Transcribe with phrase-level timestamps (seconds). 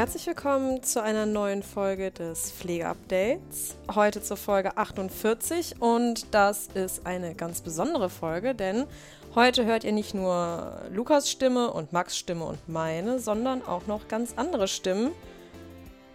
[0.00, 3.76] Herzlich willkommen zu einer neuen Folge des Pflegeupdates.
[3.94, 8.86] Heute zur Folge 48 und das ist eine ganz besondere Folge, denn
[9.34, 14.08] heute hört ihr nicht nur Lukas Stimme und Max Stimme und meine, sondern auch noch
[14.08, 15.10] ganz andere Stimmen.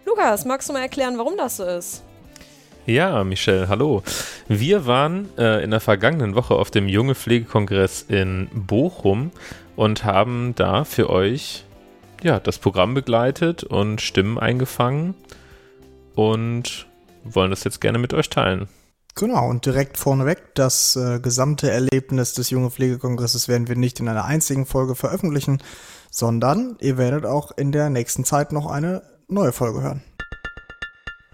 [0.04, 2.02] Lukas, magst du mal erklären, warum das so ist?
[2.86, 4.02] Ja, Michelle, hallo.
[4.48, 9.30] Wir waren äh, in der vergangenen Woche auf dem Junge Pflegekongress in Bochum
[9.76, 11.65] und haben da für euch
[12.22, 15.14] ja, das Programm begleitet und Stimmen eingefangen
[16.14, 16.86] und
[17.24, 18.68] wollen das jetzt gerne mit euch teilen.
[19.14, 24.08] Genau, und direkt vorneweg, das äh, gesamte Erlebnis des Junge Pflegekongresses werden wir nicht in
[24.08, 25.62] einer einzigen Folge veröffentlichen,
[26.10, 30.02] sondern ihr werdet auch in der nächsten Zeit noch eine neue Folge hören.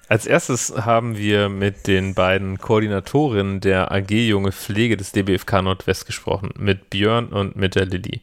[0.09, 6.07] Als erstes haben wir mit den beiden Koordinatorinnen der AG Junge Pflege des DBFK Nordwest
[6.07, 8.21] gesprochen, mit Björn und mit der Lilly.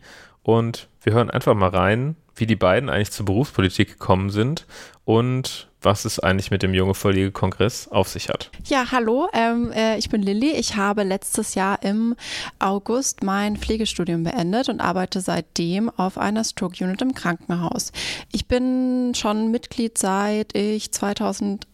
[0.49, 4.65] Und wir hören einfach mal rein, wie die beiden eigentlich zur Berufspolitik gekommen sind
[5.05, 8.49] und was es eigentlich mit dem Junge Pflege-Kongress auf sich hat.
[8.65, 10.53] Ja, hallo, ähm, äh, ich bin Lilly.
[10.53, 12.15] Ich habe letztes Jahr im
[12.57, 17.91] August mein Pflegestudium beendet und arbeite seitdem auf einer Stroke Unit im Krankenhaus.
[18.31, 21.67] Ich bin schon Mitglied seit ich 2000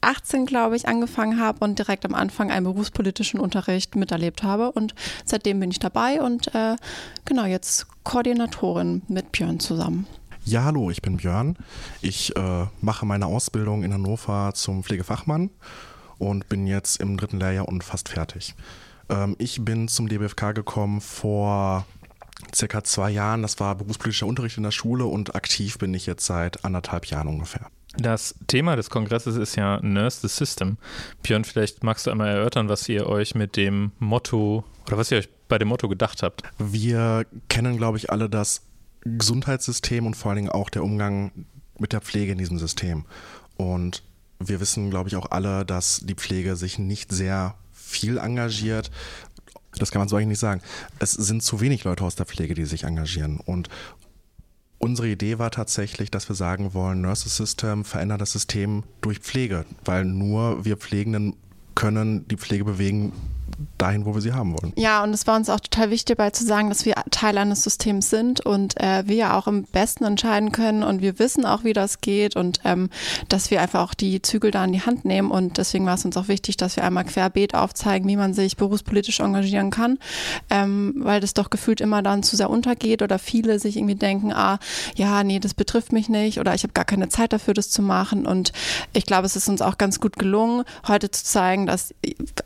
[0.00, 4.72] 18, glaube ich, angefangen habe und direkt am Anfang einen berufspolitischen Unterricht miterlebt habe.
[4.72, 4.94] Und
[5.24, 6.76] seitdem bin ich dabei und äh,
[7.24, 10.06] genau jetzt Koordinatorin mit Björn zusammen.
[10.44, 11.56] Ja, hallo, ich bin Björn.
[12.00, 15.50] Ich äh, mache meine Ausbildung in Hannover zum Pflegefachmann
[16.18, 18.54] und bin jetzt im dritten Lehrjahr und fast fertig.
[19.10, 21.84] Ähm, ich bin zum DBFK gekommen vor
[22.54, 23.42] circa zwei Jahren.
[23.42, 27.28] Das war berufspolitischer Unterricht in der Schule und aktiv bin ich jetzt seit anderthalb Jahren
[27.28, 27.66] ungefähr.
[27.96, 30.78] Das Thema des Kongresses ist ja Nurse the System.
[31.22, 35.18] Björn, vielleicht magst du einmal erörtern, was ihr euch mit dem Motto oder was ihr
[35.18, 36.42] euch bei dem Motto gedacht habt.
[36.58, 38.62] Wir kennen, glaube ich, alle das
[39.02, 41.32] Gesundheitssystem und vor allen Dingen auch der Umgang
[41.78, 43.06] mit der Pflege in diesem System.
[43.56, 44.02] Und
[44.38, 48.90] wir wissen, glaube ich, auch alle, dass die Pflege sich nicht sehr viel engagiert.
[49.78, 50.62] Das kann man so eigentlich nicht sagen.
[50.98, 53.40] Es sind zu wenig Leute aus der Pflege, die sich engagieren.
[53.40, 53.68] Und
[54.82, 59.66] Unsere Idee war tatsächlich, dass wir sagen wollen, Nurses System verändert das System durch Pflege,
[59.84, 61.36] weil nur wir Pflegenden
[61.74, 63.12] können die Pflege bewegen,
[63.78, 64.72] dahin, wo wir sie haben wollen.
[64.76, 67.62] Ja, und es war uns auch total wichtig, dabei zu sagen, dass wir Teil eines
[67.62, 71.64] Systems sind und äh, wir ja auch im Besten entscheiden können und wir wissen auch,
[71.64, 72.90] wie das geht und ähm,
[73.28, 76.04] dass wir einfach auch die Zügel da in die Hand nehmen und deswegen war es
[76.04, 79.98] uns auch wichtig, dass wir einmal querbeet aufzeigen, wie man sich berufspolitisch engagieren kann,
[80.48, 84.32] ähm, weil das doch gefühlt immer dann zu sehr untergeht oder viele sich irgendwie denken,
[84.32, 84.58] ah,
[84.94, 87.82] ja, nee, das betrifft mich nicht oder ich habe gar keine Zeit dafür, das zu
[87.82, 88.52] machen und
[88.92, 91.94] ich glaube, es ist uns auch ganz gut gelungen, heute zu zeigen, dass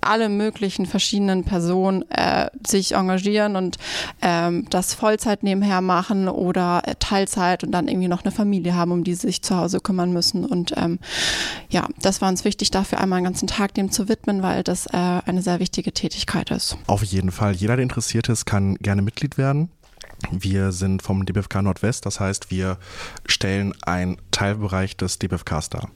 [0.01, 1.04] alle möglichen verschiedenen
[1.45, 3.79] Personen äh, sich engagieren und
[4.23, 8.93] ähm, das Vollzeit nebenher machen oder äh, Teilzeit und dann irgendwie noch eine Familie haben,
[8.93, 10.45] um die sie sich zu Hause kümmern müssen.
[10.45, 10.99] Und ähm,
[11.71, 14.87] ja, das war uns wichtig, dafür einmal einen ganzen Tag dem zu widmen, weil das
[14.87, 16.77] äh, eine sehr wichtige Tätigkeit ist.
[16.87, 17.55] Auf jeden Fall.
[17.55, 19.71] Jeder, der interessiert ist, kann gerne Mitglied werden.
[20.31, 22.79] Wir sind vom DBFK Nordwest, das heißt, wir
[23.27, 25.91] stellen einen Teilbereich des DBFKs dar.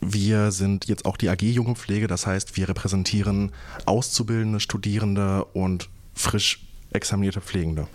[0.00, 3.52] Wir sind jetzt auch die AG Junge Pflege, das heißt, wir repräsentieren
[3.86, 7.88] Auszubildende, Studierende und frisch examinierte Pflegende.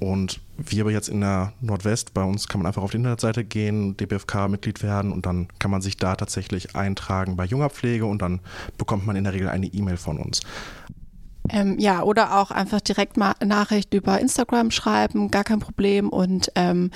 [0.00, 3.44] Und wir aber jetzt in der Nordwest, bei uns kann man einfach auf die Internetseite
[3.44, 8.20] gehen, DBFK-Mitglied werden und dann kann man sich da tatsächlich eintragen bei junger Pflege und
[8.20, 8.40] dann
[8.76, 10.40] bekommt man in der Regel eine E-Mail von uns.
[11.50, 16.08] Ähm, ja, oder auch einfach direkt mal Nachricht über Instagram schreiben, gar kein Problem.
[16.08, 16.90] Und ähm,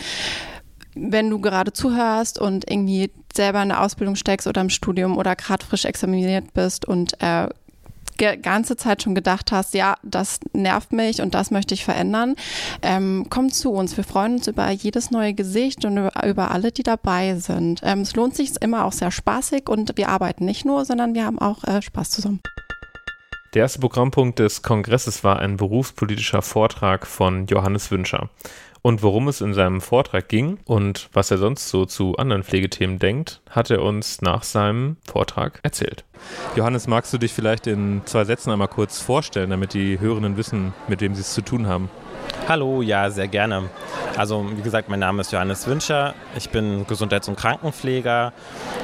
[1.01, 5.37] wenn du gerade zuhörst und irgendwie selber in der Ausbildung steckst oder im Studium oder
[5.37, 7.49] gerade frisch examiniert bist und äh,
[8.43, 12.35] ganze Zeit schon gedacht hast, ja, das nervt mich und das möchte ich verändern,
[12.83, 13.97] ähm, komm zu uns.
[13.97, 17.81] Wir freuen uns über jedes neue Gesicht und über, über alle, die dabei sind.
[17.85, 21.25] Ähm, es lohnt sich immer auch sehr spaßig und wir arbeiten nicht nur, sondern wir
[21.25, 22.41] haben auch äh, Spaß zusammen.
[23.55, 28.29] Der erste Programmpunkt des Kongresses war ein berufspolitischer Vortrag von Johannes Wünscher.
[28.83, 32.99] Und worum es in seinem Vortrag ging und was er sonst so zu anderen Pflegethemen
[32.99, 36.05] denkt, hat er uns nach seinem Vortrag erzählt.
[36.57, 40.75] Johannes, magst du dich vielleicht in zwei Sätzen einmal kurz vorstellen, damit die Hörenden wissen,
[40.89, 41.91] mit wem sie es zu tun haben?
[42.49, 43.69] Hallo, ja, sehr gerne.
[44.17, 46.15] Also, wie gesagt, mein Name ist Johannes Wünscher.
[46.37, 48.33] Ich bin Gesundheits- und Krankenpfleger.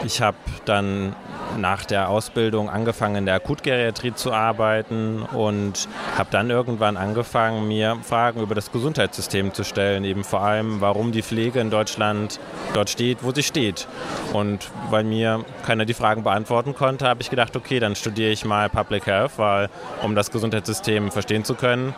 [0.04, 1.16] Ich habe dann
[1.58, 7.96] nach der Ausbildung angefangen, in der Akutgeriatrie zu arbeiten und habe dann irgendwann angefangen, mir
[8.02, 10.04] Fragen über das Gesundheitssystem zu stellen.
[10.04, 12.38] Eben vor allem, warum die Pflege in Deutschland
[12.72, 13.86] dort steht, wo sie steht.
[14.32, 18.44] Und weil mir keiner die Fragen beantworten konnte, habe ich gedacht, okay, dann studiere ich
[18.44, 19.68] mal Public Health, weil
[20.02, 21.94] um das Gesundheitssystem verstehen zu können,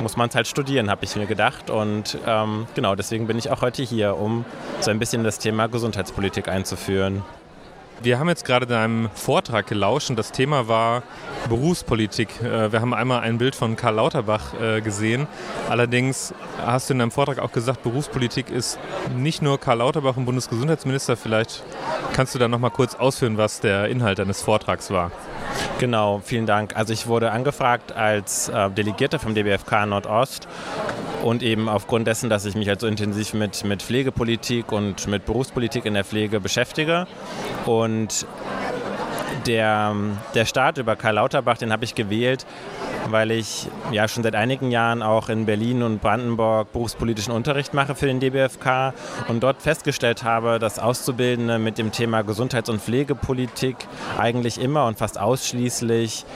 [0.00, 1.70] muss man es halt studieren, habe ich mir gedacht.
[1.70, 4.44] Und ähm, genau deswegen bin ich auch heute hier, um
[4.80, 7.22] so ein bisschen das Thema Gesundheitspolitik einzuführen.
[8.00, 11.02] Wir haben jetzt gerade deinem Vortrag gelauscht und das Thema war
[11.48, 12.28] Berufspolitik.
[12.40, 15.26] Äh, wir haben einmal ein Bild von Karl Lauterbach äh, gesehen.
[15.68, 16.32] Allerdings
[16.64, 18.78] hast du in deinem Vortrag auch gesagt, Berufspolitik ist
[19.16, 21.16] nicht nur Karl Lauterbach und Bundesgesundheitsminister.
[21.16, 21.64] Vielleicht
[22.12, 25.10] kannst du da noch mal kurz ausführen, was der Inhalt deines Vortrags war.
[25.78, 26.74] Genau, vielen Dank.
[26.76, 30.48] Also ich wurde angefragt als äh, Delegierter vom DBFK Nordost
[31.22, 35.24] und eben aufgrund dessen, dass ich mich halt so intensiv mit, mit Pflegepolitik und mit
[35.24, 37.06] Berufspolitik in der Pflege beschäftige.
[37.64, 38.26] Und
[39.48, 39.96] der,
[40.34, 42.46] der Start über Karl Lauterbach, den habe ich gewählt,
[43.08, 47.94] weil ich ja schon seit einigen Jahren auch in Berlin und Brandenburg berufspolitischen Unterricht mache
[47.94, 48.92] für den DBFK
[49.28, 53.76] und dort festgestellt habe, dass Auszubildende mit dem Thema Gesundheits- und Pflegepolitik
[54.18, 56.26] eigentlich immer und fast ausschließlich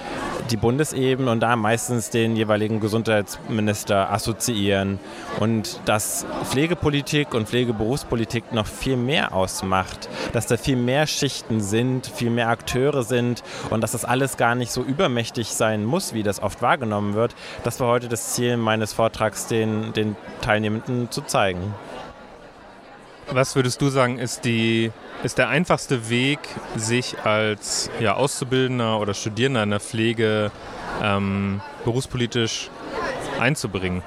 [0.51, 4.99] die Bundesebene und da meistens den jeweiligen Gesundheitsminister assoziieren
[5.41, 12.07] und dass Pflegepolitik und Pflegeberufspolitik noch viel mehr ausmacht, dass da viel mehr Schichten sind,
[12.07, 16.23] viel mehr Akteure sind und dass das alles gar nicht so übermächtig sein muss, wie
[16.23, 17.35] das oft wahrgenommen wird.
[17.65, 21.75] Das war heute das Ziel meines Vortrags, den, den Teilnehmenden zu zeigen.
[23.31, 24.91] Was würdest du sagen, ist, die,
[25.23, 26.41] ist der einfachste Weg,
[26.77, 30.51] sich als ja, Auszubildender oder Studierender in der Pflege
[31.03, 32.69] ähm, berufspolitisch
[33.41, 34.03] einzubringen?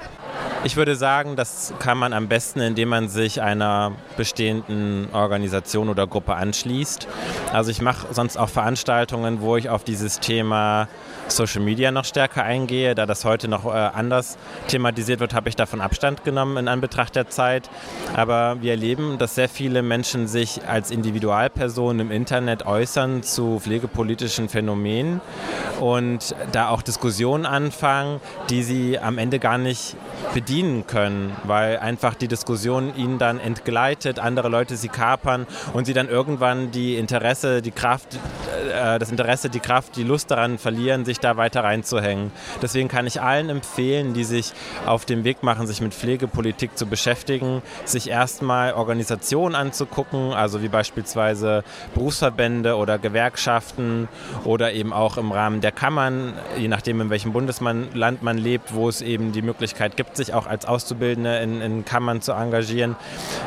[0.64, 6.06] Ich würde sagen, das kann man am besten, indem man sich einer bestehenden Organisation oder
[6.06, 7.06] Gruppe anschließt.
[7.52, 10.88] Also ich mache sonst auch Veranstaltungen, wo ich auf dieses Thema
[11.28, 12.94] Social Media noch stärker eingehe.
[12.94, 14.38] Da das heute noch äh, anders
[14.68, 17.68] thematisiert wird, habe ich davon Abstand genommen in Anbetracht der Zeit.
[18.14, 24.48] Aber wir erleben, dass sehr viele Menschen sich als Individualpersonen im Internet äußern zu pflegepolitischen
[24.48, 25.20] Phänomenen
[25.80, 28.20] und da auch Diskussionen anfangen,
[28.50, 29.96] die sie am Ende gar nicht
[30.34, 30.45] bedienen
[30.86, 36.08] können, weil einfach die Diskussion ihnen dann entgleitet, andere Leute sie kapern und sie dann
[36.08, 38.18] irgendwann die Interesse, die Kraft,
[38.72, 42.30] äh, das Interesse, die Kraft, die Lust daran verlieren, sich da weiter reinzuhängen.
[42.62, 44.52] Deswegen kann ich allen empfehlen, die sich
[44.86, 50.68] auf den Weg machen, sich mit Pflegepolitik zu beschäftigen, sich erstmal Organisationen anzugucken, also wie
[50.68, 51.64] beispielsweise
[51.94, 54.08] Berufsverbände oder Gewerkschaften
[54.44, 58.88] oder eben auch im Rahmen der Kammern, je nachdem in welchem Bundesland man lebt, wo
[58.88, 62.96] es eben die Möglichkeit gibt, sich auch als Auszubildende in, in Kammern zu engagieren,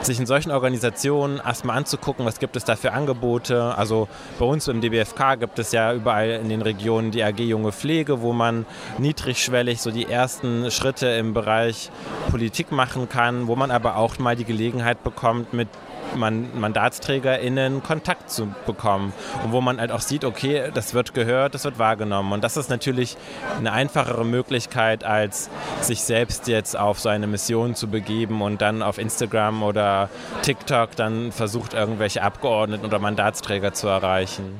[0.01, 3.75] sich in solchen Organisationen erstmal anzugucken, was gibt es da für Angebote.
[3.77, 4.07] Also
[4.38, 8.21] bei uns im DBFK gibt es ja überall in den Regionen die AG Junge Pflege,
[8.21, 8.65] wo man
[8.98, 11.91] niedrigschwellig so die ersten Schritte im Bereich
[12.29, 15.67] Politik machen kann, wo man aber auch mal die Gelegenheit bekommt, mit
[16.16, 19.13] MandatsträgerInnen Kontakt zu bekommen
[19.44, 22.34] und wo man halt auch sieht, okay, das wird gehört, das wird wahrgenommen.
[22.34, 23.18] Und das ist natürlich
[23.58, 25.50] eine einfachere Möglichkeit, als
[25.82, 30.10] sich selbst jetzt auf so eine Mission zu begeben und dann auf Instagram oder
[30.42, 34.60] TikTok dann versucht, irgendwelche Abgeordneten oder Mandatsträger zu erreichen.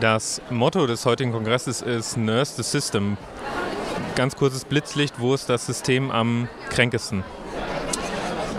[0.00, 3.18] Das Motto des heutigen Kongresses ist Nurse the System.
[4.14, 7.24] Ganz kurzes Blitzlicht, wo ist das System am kränkesten?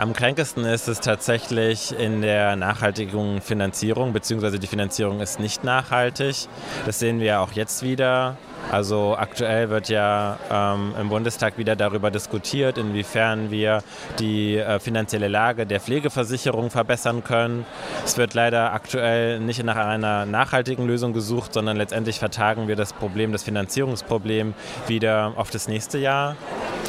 [0.04, 6.50] Am kränkesten ist es tatsächlich in der nachhaltigen Finanzierung, beziehungsweise die Finanzierung ist nicht nachhaltig.
[6.86, 8.36] Das sehen wir auch jetzt wieder.
[8.72, 13.84] Also aktuell wird ja ähm, im Bundestag wieder darüber diskutiert, inwiefern wir
[14.20, 17.66] die äh, finanzielle Lage der Pflegeversicherung verbessern können.
[18.04, 22.94] Es wird leider aktuell nicht nach einer nachhaltigen Lösung gesucht, sondern letztendlich vertagen wir das
[22.94, 24.54] Problem, das Finanzierungsproblem
[24.88, 26.36] wieder auf das nächste Jahr.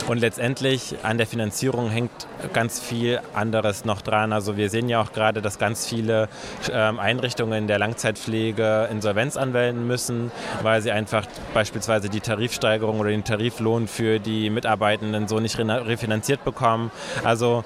[0.09, 2.11] Und letztendlich an der Finanzierung hängt
[2.53, 4.35] ganz viel anderes noch dran.
[4.35, 6.29] Also wir sehen ja auch gerade, dass ganz viele
[6.71, 10.31] ähm, Einrichtungen der Langzeitpflege Insolvenz anmelden müssen,
[10.63, 11.27] weil sie einfach
[11.65, 16.91] beispielsweise die Tarifsteigerung oder den Tariflohn für die Mitarbeitenden so nicht refinanziert bekommen.
[17.25, 17.65] Also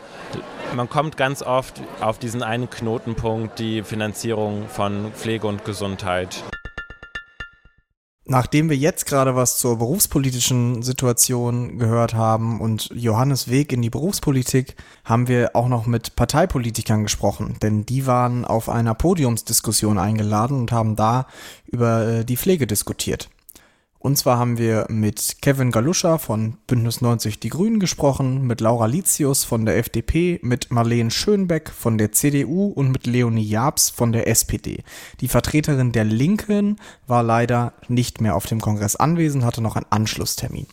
[0.76, 6.44] man kommt ganz oft auf diesen einen Knotenpunkt, die Finanzierung von Pflege und Gesundheit.
[8.24, 13.90] Nachdem wir jetzt gerade was zur berufspolitischen Situation gehört haben und Johannes Weg in die
[13.90, 20.56] Berufspolitik, haben wir auch noch mit Parteipolitikern gesprochen, denn die waren auf einer Podiumsdiskussion eingeladen
[20.56, 21.26] und haben da
[21.66, 23.28] über äh, die Pflege diskutiert.
[24.00, 28.86] Und zwar haben wir mit Kevin Galuscha von Bündnis 90 Die Grünen gesprochen, mit Laura
[28.86, 34.12] Litius von der FDP, mit Marlene Schönbeck von der CDU und mit Leonie Jabs von
[34.12, 34.84] der SPD.
[35.20, 36.76] Die Vertreterin der Linken
[37.08, 40.68] war leider nicht mehr auf dem Kongress anwesend, hatte noch einen Anschlusstermin.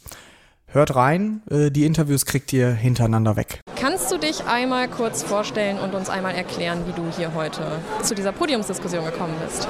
[0.75, 3.61] Hört rein, äh, die Interviews kriegt ihr hintereinander weg.
[3.77, 7.61] Kannst du dich einmal kurz vorstellen und uns einmal erklären, wie du hier heute
[8.03, 9.69] zu dieser Podiumsdiskussion gekommen bist?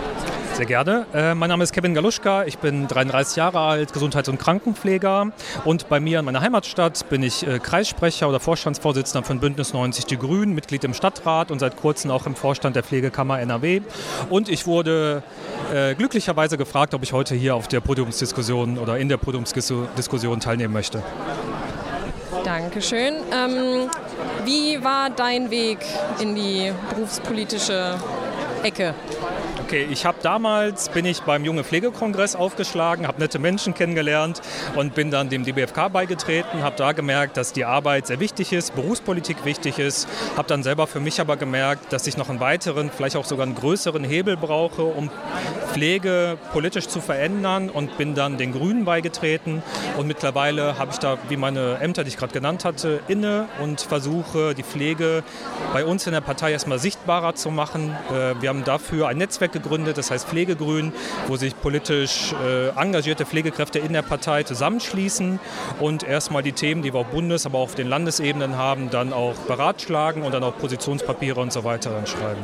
[0.54, 1.06] Sehr gerne.
[1.14, 5.32] Äh, mein Name ist Kevin Galuschka, ich bin 33 Jahre alt, Gesundheits- und Krankenpfleger
[5.64, 10.06] und bei mir in meiner Heimatstadt bin ich äh, Kreissprecher oder Vorstandsvorsitzender von Bündnis 90
[10.06, 13.82] Die Grünen, Mitglied im Stadtrat und seit kurzem auch im Vorstand der Pflegekammer NRW.
[14.32, 15.22] Und ich wurde
[15.72, 20.74] äh, glücklicherweise gefragt, ob ich heute hier auf der Podiumsdiskussion oder in der Podiumsdiskussion teilnehmen
[20.74, 22.44] möchte möchte.
[22.44, 23.14] Dankeschön.
[23.32, 23.90] Ähm,
[24.44, 25.80] wie war dein Weg
[26.20, 27.96] in die berufspolitische
[28.64, 28.94] Ecke?
[29.66, 34.40] Okay, ich habe damals, bin ich beim Junge Pflegekongress aufgeschlagen, habe nette Menschen kennengelernt
[34.76, 38.76] und bin dann dem DBFK beigetreten, habe da gemerkt, dass die Arbeit sehr wichtig ist,
[38.76, 40.08] Berufspolitik wichtig ist,
[40.38, 43.48] habe dann selber für mich aber gemerkt, dass ich noch einen weiteren, vielleicht auch sogar
[43.48, 45.10] einen größeren Hebel brauche, um
[45.74, 49.64] Pflege politisch zu verändern und bin dann den Grünen beigetreten
[49.98, 53.82] und mittlerweile habe ich da, wie meine Ämter, die ich gerade genannt hatte, inne und
[53.82, 55.24] versuche die Pflege
[55.74, 57.98] bei uns in der Partei erstmal sichtbarer zu machen.
[58.12, 60.94] Äh, wir haben dafür ein Netzwerk gegründet, das heißt Pflegegrün,
[61.28, 65.40] wo sich politisch äh, engagierte Pflegekräfte in der Partei zusammenschließen
[65.80, 69.14] und erstmal die Themen, die wir auf Bundes-, aber auch auf den Landesebenen haben, dann
[69.14, 72.44] auch beratschlagen und dann auch Positionspapiere und so weiter dann schreiben.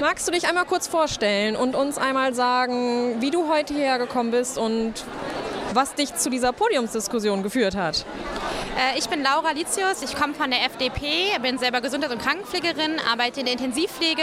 [0.00, 4.30] Magst du dich einmal kurz vorstellen und uns einmal sagen, wie du heute hierher gekommen
[4.30, 4.92] bist und
[5.72, 8.04] was dich zu dieser Podiumsdiskussion geführt hat?
[8.76, 12.96] Äh, ich bin Laura Litius, ich komme von der FDP, bin selber Gesundheits- und Krankenpflegerin,
[13.10, 14.22] arbeite in der Intensivpflege.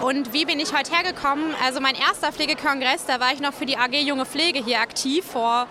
[0.00, 1.54] Und wie bin ich heute hergekommen?
[1.62, 5.24] Also mein erster Pflegekongress, da war ich noch für die AG Junge Pflege hier aktiv
[5.26, 5.66] vor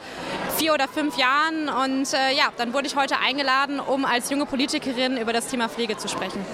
[0.57, 1.69] vier oder fünf Jahren.
[1.69, 5.67] Und äh, ja, dann wurde ich heute eingeladen, um als junge Politikerin über das Thema
[5.67, 6.45] Pflege zu sprechen.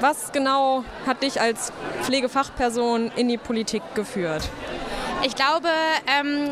[0.00, 4.42] Was genau hat dich als Pflegefachperson in die Politik geführt?
[5.22, 5.68] Ich glaube,
[6.06, 6.50] ähm,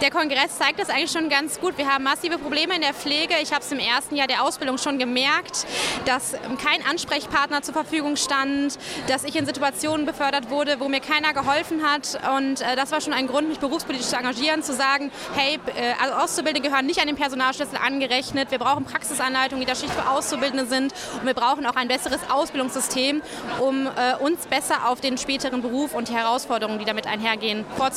[0.00, 1.76] der Kongress zeigt das eigentlich schon ganz gut.
[1.78, 3.34] Wir haben massive Probleme in der Pflege.
[3.42, 5.66] Ich habe es im ersten Jahr der Ausbildung schon gemerkt,
[6.04, 11.32] dass kein Ansprechpartner zur Verfügung stand, dass ich in Situationen befördert wurde, wo mir keiner
[11.32, 12.18] geholfen hat.
[12.36, 15.94] Und äh, das war schon ein Grund, mich berufspolitisch zu engagieren, zu sagen, hey, äh,
[16.00, 18.50] also Auszubildende gehören nicht an den Personalschlüssel angerechnet.
[18.50, 20.94] Wir brauchen Praxisanleitungen, die da Schicht für Auszubildende sind.
[21.20, 23.22] Und wir brauchen auch ein besseres Ausbildungssystem,
[23.60, 27.95] um äh, uns besser auf den späteren Beruf und die Herausforderungen, die damit einhergehen, vorzubereiten.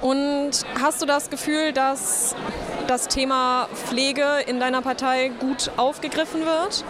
[0.00, 2.36] Und hast du das Gefühl, dass
[2.86, 6.84] das Thema Pflege in deiner Partei gut aufgegriffen wird?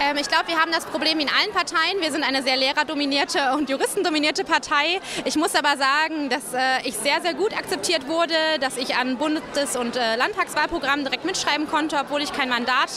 [0.00, 2.00] Ähm, ich glaube, wir haben das Problem in allen Parteien.
[2.00, 5.00] Wir sind eine sehr lehrerdominierte und juristendominierte Partei.
[5.24, 9.16] Ich muss aber sagen, dass äh, ich sehr, sehr gut akzeptiert wurde, dass ich an
[9.18, 12.90] Bundes- und äh, Landtagswahlprogrammen direkt mitschreiben konnte, obwohl ich kein Mandat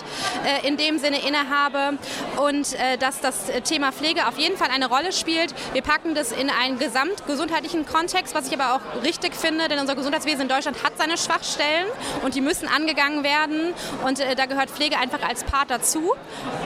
[0.43, 1.97] äh, in dem Sinne innehabe.
[2.37, 5.53] Und äh, dass das Thema Pflege auf jeden Fall eine Rolle spielt.
[5.73, 9.95] Wir packen das in einen gesamtgesundheitlichen Kontext, was ich aber auch richtig finde, denn unser
[9.95, 11.87] Gesundheitswesen in Deutschland hat seine Schwachstellen
[12.23, 13.73] und die müssen angegangen werden
[14.03, 16.13] und äh, da gehört Pflege einfach als Part dazu.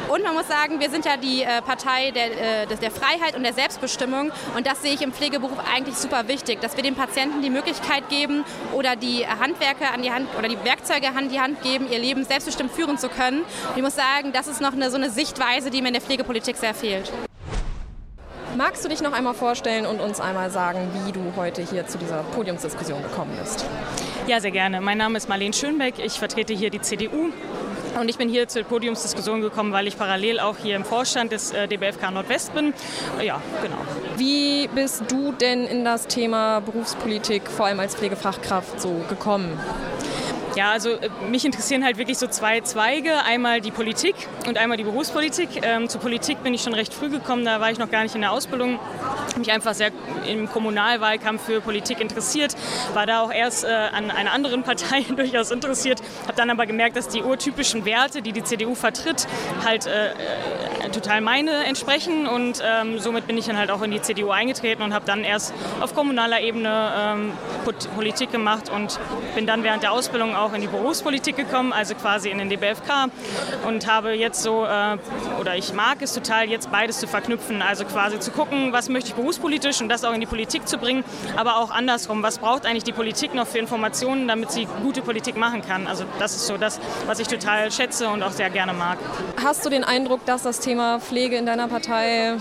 [0.08, 3.44] Und man muss sagen, wir sind ja die äh, Partei der, äh, der Freiheit und
[3.44, 7.42] der Selbstbestimmung und das sehe ich im Pflegeberuf eigentlich super wichtig, dass wir den Patienten
[7.42, 11.62] die Möglichkeit geben oder die Handwerker an die Hand oder die Werkzeuge an die Hand
[11.62, 13.42] geben, ihr Leben selbstbestimmt führen zu können.
[13.42, 16.02] Und ich muss sagen, das ist noch eine, so eine Sichtweise, die mir in der
[16.02, 17.12] Pflegepolitik sehr fehlt.
[18.58, 21.98] Magst du dich noch einmal vorstellen und uns einmal sagen, wie du heute hier zu
[21.98, 23.66] dieser Podiumsdiskussion gekommen bist?
[24.28, 24.82] Ja, sehr gerne.
[24.82, 25.96] Mein Name ist Marlene Schönbeck.
[26.00, 27.30] Ich vertrete hier die CDU.
[28.00, 31.52] Und ich bin hier zur Podiumsdiskussion gekommen, weil ich parallel auch hier im Vorstand des
[31.52, 32.74] äh, DBFK Nordwest bin.
[33.22, 33.78] Ja, genau.
[34.18, 39.60] Wie bist du denn in das Thema Berufspolitik, vor allem als Pflegefachkraft, so gekommen?
[40.56, 43.24] Ja, also äh, mich interessieren halt wirklich so zwei Zweige.
[43.24, 44.16] Einmal die Politik
[44.48, 45.50] und einmal die Berufspolitik.
[45.64, 48.16] Ähm, zur Politik bin ich schon recht früh gekommen, da war ich noch gar nicht
[48.16, 48.78] in der Ausbildung.
[49.38, 49.92] Mich einfach sehr
[50.28, 52.56] im Kommunalwahlkampf für Politik interessiert,
[52.94, 56.98] war da auch erst äh, an einer anderen Partei durchaus interessiert, habe dann aber gemerkt,
[56.98, 59.28] dass die urtypischen Werte, die die CDU vertritt,
[59.66, 60.10] halt äh,
[60.92, 64.82] total meine entsprechen und ähm, somit bin ich dann halt auch in die CDU eingetreten
[64.84, 67.34] und habe dann erst auf kommunaler Ebene ähm,
[67.96, 69.00] Politik gemacht und
[69.36, 73.10] bin dann während der Ausbildung auch in die Berufspolitik gekommen, also quasi in den DBFK
[73.68, 74.98] und habe jetzt so, äh,
[75.40, 79.10] oder ich mag es total, jetzt beides zu verknüpfen, also quasi zu gucken, was möchte
[79.10, 81.04] ich berufspolitisch und das auch in die Politik zu bringen,
[81.38, 85.38] aber auch andersrum, was braucht eigentlich die Politik noch für Informationen, damit sie gute Politik
[85.38, 85.88] machen kann.
[85.88, 88.98] Also das ist so das, was ich total schätze und auch sehr gerne mag.
[89.42, 92.36] Hast du den Eindruck, dass das Thema Pflege in deiner Partei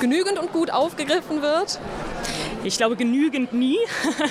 [0.00, 1.78] genügend und gut aufgegriffen wird?
[2.62, 3.78] Ich glaube genügend nie,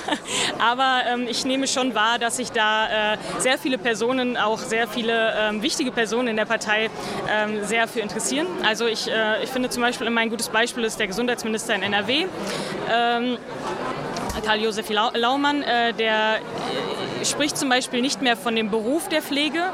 [0.60, 4.86] aber ähm, ich nehme schon wahr, dass sich da äh, sehr viele Personen, auch sehr
[4.86, 6.90] viele ähm, wichtige Personen in der Partei
[7.28, 8.46] ähm, sehr für interessieren.
[8.64, 12.26] Also ich, äh, ich finde zum Beispiel, mein gutes Beispiel ist der Gesundheitsminister in NRW.
[12.88, 13.36] Ähm,
[14.44, 19.72] Karl-Josef Laumann, äh, der äh, spricht zum Beispiel nicht mehr von dem Beruf der Pflege,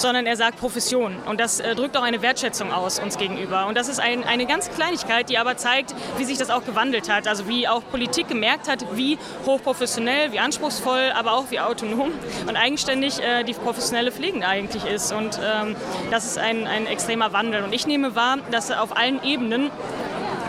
[0.00, 1.16] sondern er sagt Profession.
[1.26, 3.66] Und das äh, drückt auch eine Wertschätzung aus uns gegenüber.
[3.66, 7.10] Und das ist ein, eine ganz Kleinigkeit, die aber zeigt, wie sich das auch gewandelt
[7.10, 7.28] hat.
[7.28, 12.12] Also wie auch Politik gemerkt hat, wie hochprofessionell, wie anspruchsvoll, aber auch wie autonom
[12.46, 15.12] und eigenständig äh, die professionelle Pflege eigentlich ist.
[15.12, 15.76] Und ähm,
[16.10, 17.62] das ist ein, ein extremer Wandel.
[17.62, 19.70] Und ich nehme wahr, dass auf allen Ebenen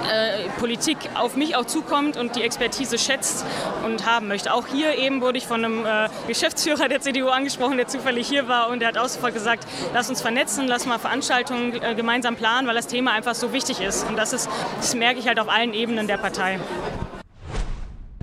[0.03, 3.45] äh, Politik auf mich auch zukommt und die Expertise schätzt
[3.85, 4.53] und haben möchte.
[4.53, 8.47] Auch hier eben wurde ich von einem äh, Geschäftsführer der CDU angesprochen, der zufällig hier
[8.47, 12.35] war und der hat auch sofort gesagt, lass uns vernetzen, lass mal Veranstaltungen äh, gemeinsam
[12.35, 14.07] planen, weil das Thema einfach so wichtig ist.
[14.07, 16.59] Und das, ist, das merke ich halt auf allen Ebenen der Partei.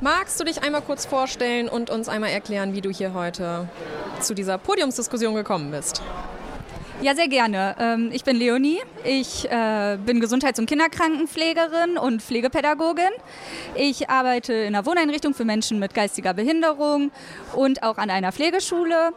[0.01, 3.69] Magst du dich einmal kurz vorstellen und uns einmal erklären, wie du hier heute
[4.21, 6.03] zu dieser Podiumsdiskussion gekommen bist?
[7.01, 7.77] Ja, sehr gerne.
[7.79, 8.81] Ähm, ich bin Leonie.
[9.05, 13.11] Ich äh, bin Gesundheits- und Kinderkrankenpflegerin und Pflegepädagogin.
[13.77, 17.13] Ich arbeite in einer Wohneinrichtung für Menschen mit geistiger Behinderung
[17.55, 19.11] und auch an einer Pflegeschule.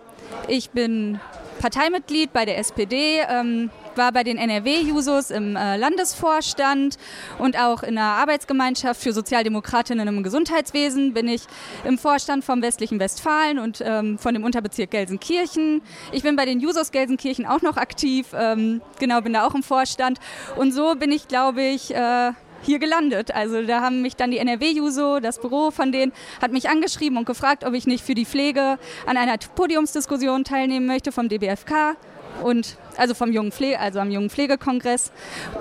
[0.48, 1.20] Ich bin
[1.60, 6.98] Parteimitglied bei der SPD, ähm, war bei den NRW-Jusos im äh, Landesvorstand
[7.38, 11.44] und auch in der Arbeitsgemeinschaft für Sozialdemokratinnen im Gesundheitswesen bin ich
[11.86, 15.82] im Vorstand vom westlichen Westfalen und ähm, von dem Unterbezirk Gelsenkirchen.
[16.12, 19.64] Ich bin bei den Jusos Gelsenkirchen auch noch aktiv, ähm, genau, bin da auch im
[19.64, 20.20] Vorstand.
[20.56, 22.32] Und so bin ich, glaube ich, äh,
[22.64, 23.34] hier gelandet.
[23.34, 27.26] Also da haben mich dann die NRW-Juso, das Büro von denen, hat mich angeschrieben und
[27.26, 31.98] gefragt, ob ich nicht für die Pflege an einer Podiumsdiskussion teilnehmen möchte vom DBFK
[32.44, 35.12] und also vom jungen Pflege, also am jungen Pflegekongress.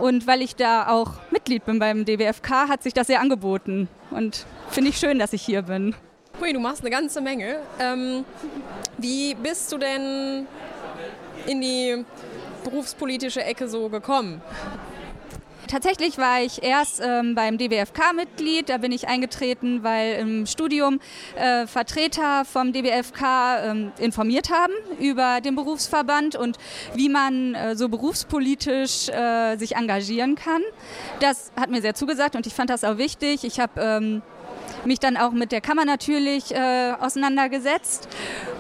[0.01, 3.89] Und weil ich da auch Mitglied bin beim DBFK, hat sich das sehr angeboten.
[4.11, 5.95] Und finde ich schön, dass ich hier bin.
[6.41, 7.57] Hui, du machst eine ganze Menge.
[7.79, 8.25] Ähm,
[8.99, 10.47] wie bist du denn
[11.47, 12.05] in die
[12.65, 14.41] berufspolitische Ecke so gekommen?
[15.71, 18.69] Tatsächlich war ich erst ähm, beim DBFK Mitglied.
[18.69, 21.01] Da bin ich eingetreten, weil im Studium
[21.37, 23.23] äh, Vertreter vom DBFK
[23.63, 26.59] ähm, informiert haben über den Berufsverband und
[26.95, 30.63] wie man äh, so berufspolitisch äh, sich engagieren kann.
[31.21, 33.45] Das hat mir sehr zugesagt und ich fand das auch wichtig.
[33.45, 34.23] Ich habe ähm,
[34.85, 38.09] mich dann auch mit der Kammer natürlich äh, auseinandergesetzt.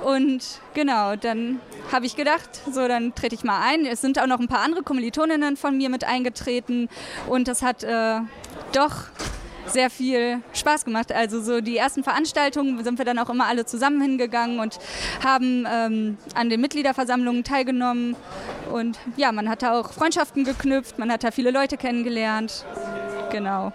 [0.04, 0.42] Und
[0.74, 1.60] genau, dann
[1.92, 3.86] habe ich gedacht, so dann trete ich mal ein.
[3.86, 6.88] Es sind auch noch ein paar andere Kommilitoninnen von mir mit eingetreten
[7.28, 8.20] und das hat äh,
[8.72, 9.04] doch
[9.66, 11.12] sehr viel Spaß gemacht.
[11.12, 14.78] Also so die ersten Veranstaltungen sind wir dann auch immer alle zusammen hingegangen und
[15.22, 18.16] haben ähm, an den Mitgliederversammlungen teilgenommen.
[18.72, 22.64] Und ja, man hat da auch Freundschaften geknüpft, man hat da viele Leute kennengelernt.
[23.30, 23.72] Genau.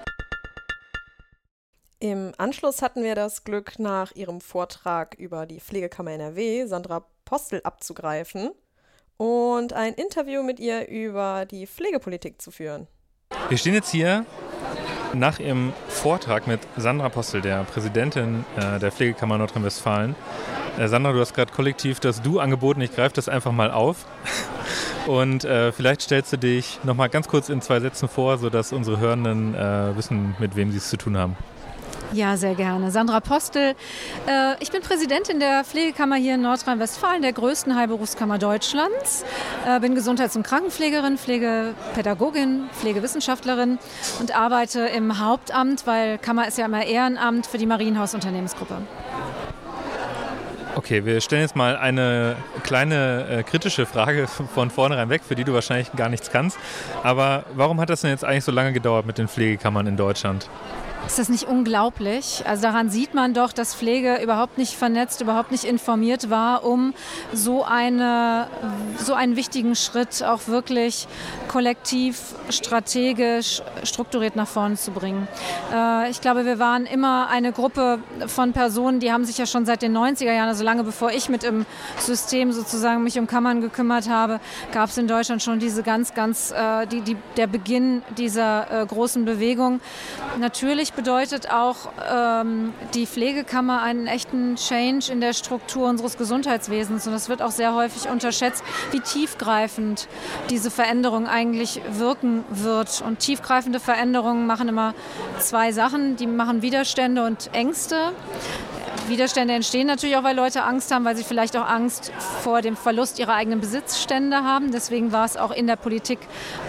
[2.00, 7.62] Im Anschluss hatten wir das Glück, nach ihrem Vortrag über die Pflegekammer NRW Sandra Postel
[7.64, 8.52] abzugreifen
[9.18, 12.88] und ein Interview mit ihr über die Pflegepolitik zu führen.
[13.50, 14.26] Wir stehen jetzt hier
[15.14, 20.16] nach ihrem Vortrag mit Sandra Postel, der Präsidentin äh, der Pflegekammer Nordrhein-Westfalen.
[20.78, 22.82] Äh, Sandra, du hast gerade kollektiv das Du angeboten.
[22.82, 24.06] Ich greife das einfach mal auf.
[25.08, 28.74] Und äh, vielleicht stellst du dich noch mal ganz kurz in zwei Sätzen vor, sodass
[28.74, 31.38] unsere Hörenden äh, wissen, mit wem sie es zu tun haben.
[32.14, 32.92] Ja, sehr gerne.
[32.92, 33.76] Sandra Postel.
[34.28, 39.26] Äh, ich bin Präsidentin der Pflegekammer hier in Nordrhein-Westfalen, der größten Heilberufskammer Deutschlands.
[39.68, 43.80] Äh, bin Gesundheits- und Krankenpflegerin, Pflegepädagogin, Pflegewissenschaftlerin
[44.20, 48.78] und arbeite im Hauptamt, weil Kammer ist ja immer Ehrenamt für die Marienhaus-Unternehmensgruppe.
[50.76, 55.44] Okay, wir stellen jetzt mal eine kleine äh, kritische Frage von vornherein weg, für die
[55.44, 56.58] du wahrscheinlich gar nichts kannst.
[57.02, 60.50] Aber warum hat das denn jetzt eigentlich so lange gedauert mit den Pflegekammern in Deutschland?
[61.08, 62.44] Ist das nicht unglaublich?
[62.48, 66.96] Also daran sieht man doch, dass Pflege überhaupt nicht vernetzt, überhaupt nicht informiert war, um
[67.32, 68.48] so, eine,
[68.98, 71.08] so einen wichtigen Schritt auch wirklich
[71.48, 75.28] kollektiv, strategisch, strukturiert nach vorne zu bringen.
[75.72, 79.66] Äh, ich glaube, wir waren immer eine Gruppe von Personen, die haben sich ja schon
[79.66, 81.68] seit den 90er Jahren, also lange bevor ich mit im
[82.00, 84.40] System sozusagen mich um Kammern gekümmert habe,
[84.72, 88.86] gab es in Deutschland schon diese ganz, ganz, äh, die, die, der Beginn dieser äh,
[88.86, 89.82] großen Bewegung.
[90.40, 97.06] Natürlich bedeutet auch ähm, die Pflegekammer einen echten Change in der Struktur unseres Gesundheitswesens.
[97.08, 100.08] Und das wird auch sehr häufig unterschätzt, wie tiefgreifend
[100.50, 103.04] diese Veränderung eigentlich wirken wird.
[103.06, 104.94] Und tiefgreifende Veränderungen machen immer
[105.40, 106.16] zwei Sachen.
[106.16, 108.12] Die machen Widerstände und Ängste.
[109.08, 112.76] Widerstände entstehen natürlich auch, weil Leute Angst haben, weil sie vielleicht auch Angst vor dem
[112.76, 114.72] Verlust ihrer eigenen Besitzstände haben.
[114.72, 116.20] Deswegen war es auch in der Politik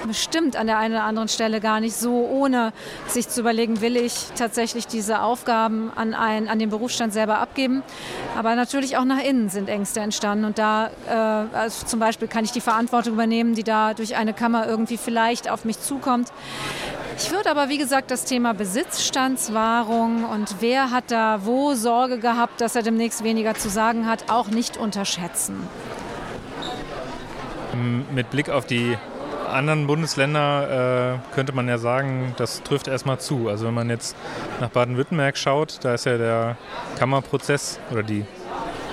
[0.07, 2.73] bestimmt an der einen oder anderen Stelle gar nicht so, ohne
[3.07, 7.83] sich zu überlegen, will ich tatsächlich diese Aufgaben an, ein, an den Berufsstand selber abgeben.
[8.37, 10.45] Aber natürlich auch nach innen sind Ängste entstanden.
[10.45, 14.35] Und da äh, also zum Beispiel kann ich die Verantwortung übernehmen, die da durch eine
[14.35, 16.33] Kammer irgendwie vielleicht auf mich zukommt.
[17.19, 22.61] Ich würde aber, wie gesagt, das Thema Besitzstandswahrung und wer hat da wo Sorge gehabt,
[22.61, 25.67] dass er demnächst weniger zu sagen hat, auch nicht unterschätzen.
[28.13, 28.99] Mit Blick auf die
[29.49, 33.49] anderen Bundesländer äh, könnte man ja sagen, das trifft erstmal zu.
[33.49, 34.15] Also wenn man jetzt
[34.61, 36.57] nach Baden-Württemberg schaut, da ist ja der
[36.99, 38.27] Kammerprozess oder die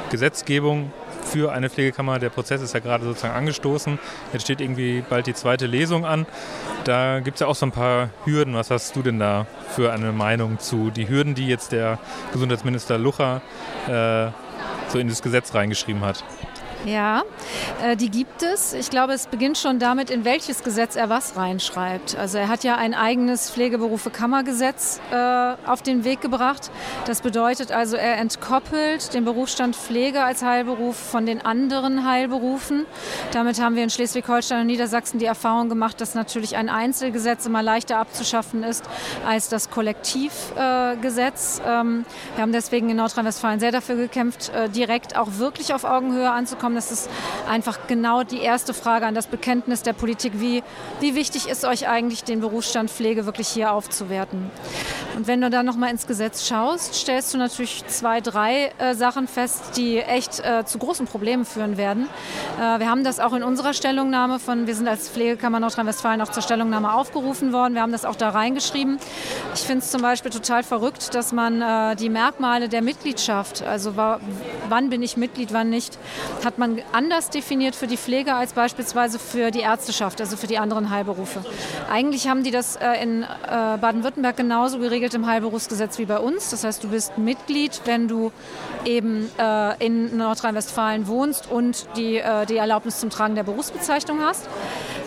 [0.09, 2.19] Gesetzgebung für eine Pflegekammer.
[2.19, 3.99] Der Prozess ist ja gerade sozusagen angestoßen.
[4.31, 6.25] Jetzt steht irgendwie bald die zweite Lesung an.
[6.83, 8.53] Da gibt es ja auch so ein paar Hürden.
[8.53, 10.89] Was hast du denn da für eine Meinung zu?
[10.89, 11.99] Die Hürden, die jetzt der
[12.31, 13.41] Gesundheitsminister Lucher
[13.87, 14.27] äh,
[14.89, 16.23] so in das Gesetz reingeschrieben hat.
[16.85, 17.23] Ja,
[17.81, 18.73] äh, die gibt es.
[18.73, 22.17] Ich glaube, es beginnt schon damit, in welches Gesetz er was reinschreibt.
[22.17, 26.71] Also er hat ja ein eigenes Pflegeberufe-Kammergesetz äh, auf den Weg gebracht.
[27.05, 32.85] Das bedeutet also, er entkoppelt den Berufsstand Pflege als Heilberuf von den anderen Heilberufen.
[33.31, 37.63] Damit haben wir in Schleswig-Holstein und Niedersachsen die Erfahrung gemacht, dass natürlich ein Einzelgesetz immer
[37.63, 38.83] leichter abzuschaffen ist
[39.25, 41.61] als das Kollektivgesetz.
[41.65, 46.29] Ähm, wir haben deswegen in Nordrhein-Westfalen sehr dafür gekämpft, äh, direkt auch wirklich auf Augenhöhe
[46.29, 46.75] anzukommen haben.
[46.75, 47.09] Das ist
[47.47, 50.33] einfach genau die erste Frage an das Bekenntnis der Politik.
[50.35, 50.63] Wie,
[50.99, 54.51] wie wichtig ist euch eigentlich, den Berufsstand Pflege wirklich hier aufzuwerten?
[55.15, 59.27] Und wenn du dann nochmal ins Gesetz schaust, stellst du natürlich zwei, drei äh, Sachen
[59.27, 62.07] fest, die echt äh, zu großen Problemen führen werden.
[62.57, 66.29] Äh, wir haben das auch in unserer Stellungnahme von, wir sind als Pflegekammer Nordrhein-Westfalen auch
[66.29, 67.75] zur Stellungnahme aufgerufen worden.
[67.75, 68.97] Wir haben das auch da reingeschrieben.
[69.53, 73.95] Ich finde es zum Beispiel total verrückt, dass man äh, die Merkmale der Mitgliedschaft, also
[73.95, 75.97] wann bin ich Mitglied, wann nicht,
[76.43, 80.47] hat man man anders definiert für die Pflege als beispielsweise für die Ärzteschaft, also für
[80.47, 81.43] die anderen Heilberufe.
[81.91, 83.25] Eigentlich haben die das äh, in äh,
[83.81, 86.51] Baden-Württemberg genauso geregelt im Heilberufsgesetz wie bei uns.
[86.51, 88.31] Das heißt, du bist Mitglied, wenn du
[88.85, 94.47] eben äh, in Nordrhein-Westfalen wohnst und die, die Erlaubnis zum Tragen der Berufsbezeichnung hast.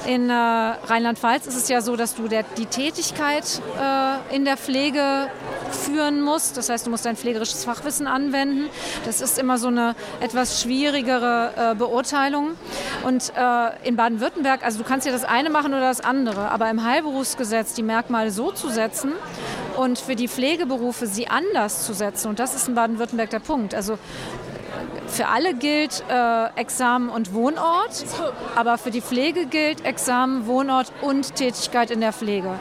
[0.07, 3.61] In Rheinland-Pfalz ist es ja so, dass du die Tätigkeit
[4.31, 5.29] in der Pflege
[5.71, 6.57] führen musst.
[6.57, 8.69] Das heißt, du musst dein pflegerisches Fachwissen anwenden.
[9.05, 12.53] Das ist immer so eine etwas schwierigere äh, Beurteilung.
[13.05, 16.71] Und äh, in Baden-Württemberg, also du kannst ja das eine machen oder das andere, aber
[16.71, 19.13] im Heilberufsgesetz die Merkmale so zu setzen
[19.77, 23.75] und für die Pflegeberufe sie anders zu setzen, und das ist in Baden-Württemberg der Punkt.
[23.75, 23.99] Also
[25.17, 28.05] für alle gilt äh, Examen und Wohnort,
[28.55, 32.61] aber für die Pflege gilt Examen, Wohnort und Tätigkeit in der Pflege.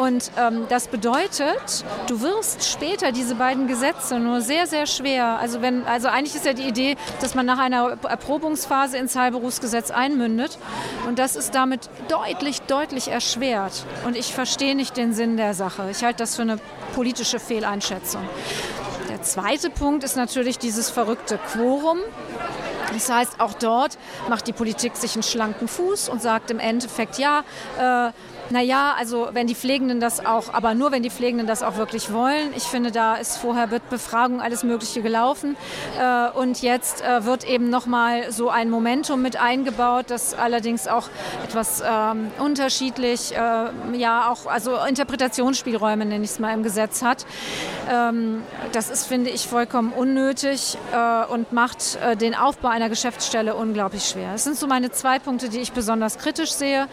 [0.00, 5.62] Und ähm, das bedeutet, du wirst später diese beiden Gesetze nur sehr, sehr schwer, also
[5.62, 10.58] wenn, also eigentlich ist ja die Idee, dass man nach einer Erprobungsphase ins Heilberufsgesetz einmündet
[11.06, 13.84] und das ist damit deutlich, deutlich erschwert.
[14.04, 15.88] Und ich verstehe nicht den Sinn der Sache.
[15.90, 16.58] Ich halte das für eine
[16.96, 18.22] politische Fehleinschätzung.
[19.22, 21.98] Der zweite Punkt ist natürlich dieses verrückte Quorum.
[22.92, 23.96] Das heißt, auch dort
[24.28, 27.44] macht die Politik sich einen schlanken Fuß und sagt im Endeffekt, ja,
[27.78, 28.10] äh,
[28.52, 32.12] naja, also wenn die Pflegenden das auch, aber nur wenn die Pflegenden das auch wirklich
[32.12, 32.52] wollen.
[32.54, 35.56] Ich finde, da ist vorher mit Befragung alles Mögliche gelaufen
[35.98, 41.08] äh, und jetzt äh, wird eben nochmal so ein Momentum mit eingebaut, das allerdings auch
[41.44, 47.24] etwas ähm, unterschiedlich, äh, ja auch, also Interpretationsspielräume nenne ich es mal im Gesetz hat.
[47.90, 50.76] Ähm, das ist, finde ich, vollkommen unnötig
[51.28, 54.32] und macht den Aufbau einer Geschäftsstelle unglaublich schwer.
[54.32, 56.86] Das sind so meine zwei Punkte, die ich besonders kritisch sehe.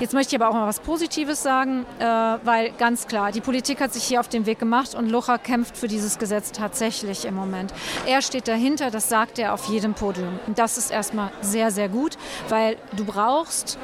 [0.00, 0.95] Jetzt möchte ich aber auch mal was Positives
[1.34, 5.08] sagen, äh, weil ganz klar, die Politik hat sich hier auf den Weg gemacht und
[5.08, 7.72] Lucha kämpft für dieses Gesetz tatsächlich im Moment.
[8.06, 10.38] Er steht dahinter, das sagt er auf jedem Podium.
[10.46, 12.16] Und das ist erstmal sehr, sehr gut,
[12.48, 13.78] weil du brauchst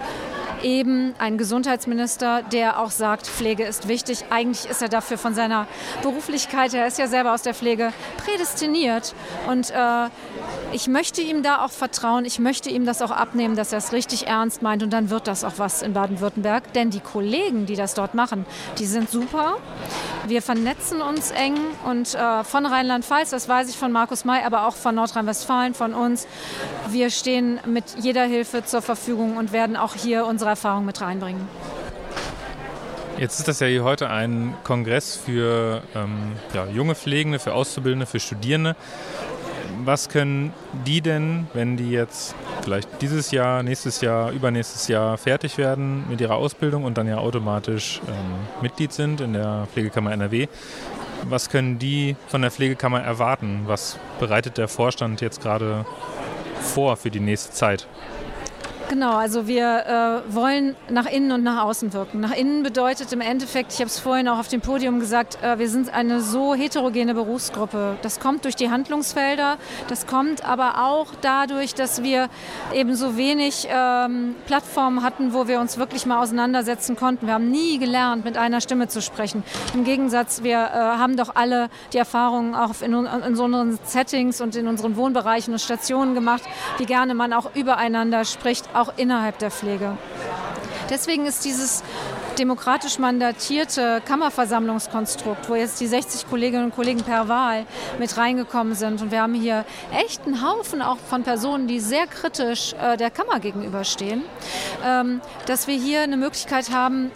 [0.63, 4.25] eben einen Gesundheitsminister, der auch sagt, Pflege ist wichtig.
[4.31, 5.67] Eigentlich ist er dafür von seiner
[6.03, 9.15] Beruflichkeit, er ist ja selber aus der Pflege, prädestiniert.
[9.49, 10.09] Und äh,
[10.73, 13.93] ich möchte ihm da auch vertrauen, ich möchte ihm das auch abnehmen, dass er es
[13.93, 16.73] richtig ernst meint und dann wird das auch was in Baden-Württemberg.
[16.73, 18.47] Denn die Kollegen, die das dort machen,
[18.79, 19.57] die sind super.
[20.27, 24.67] Wir vernetzen uns eng und äh, von Rheinland-Pfalz, das weiß ich von Markus May, aber
[24.67, 26.27] auch von Nordrhein-Westfalen, von uns,
[26.91, 31.49] wir stehen mit jeder Hilfe zur Verfügung und werden auch hier unsere Erfahrung mit reinbringen.
[33.19, 38.07] Jetzt ist das ja hier heute ein Kongress für ähm, ja, junge Pflegende, für Auszubildende,
[38.07, 38.75] für Studierende
[39.85, 40.53] was können
[40.87, 46.21] die denn, wenn die jetzt vielleicht dieses Jahr, nächstes Jahr, übernächstes Jahr fertig werden mit
[46.21, 50.49] ihrer Ausbildung und dann ja automatisch ähm, Mitglied sind in der Pflegekammer NRW,
[51.29, 53.63] was können die von der Pflegekammer erwarten?
[53.67, 55.87] Was bereitet der Vorstand jetzt gerade
[56.61, 57.87] vor für die nächste Zeit?
[58.93, 62.21] Genau, also wir äh, wollen nach innen und nach außen wirken.
[62.21, 65.59] Nach innen bedeutet im Endeffekt, ich habe es vorhin auch auf dem Podium gesagt, äh,
[65.59, 67.97] wir sind eine so heterogene Berufsgruppe.
[68.03, 69.57] Das kommt durch die Handlungsfelder,
[69.89, 72.29] das kommt aber auch dadurch, dass wir
[72.75, 77.27] eben so wenig ähm, Plattformen hatten, wo wir uns wirklich mal auseinandersetzen konnten.
[77.27, 79.43] Wir haben nie gelernt, mit einer Stimme zu sprechen.
[79.73, 84.43] Im Gegensatz, wir äh, haben doch alle die Erfahrungen auch in, in so unseren Settings
[84.43, 86.43] und in unseren Wohnbereichen und Stationen gemacht,
[86.77, 89.97] wie gerne man auch übereinander spricht, auch innerhalb der Pflege.
[90.91, 91.83] Deswegen ist dieses
[92.39, 97.67] demokratisch mandatierte Kammerversammlungskonstrukt, wo jetzt die 60 Kolleginnen und Kollegen per Wahl
[97.99, 99.01] mit reingekommen sind.
[99.01, 99.65] Und wir haben hier
[100.05, 104.23] echt einen Haufen auch von Personen, die sehr kritisch äh, der Kammer gegenüberstehen,
[104.85, 107.11] ähm, dass wir hier eine Möglichkeit haben,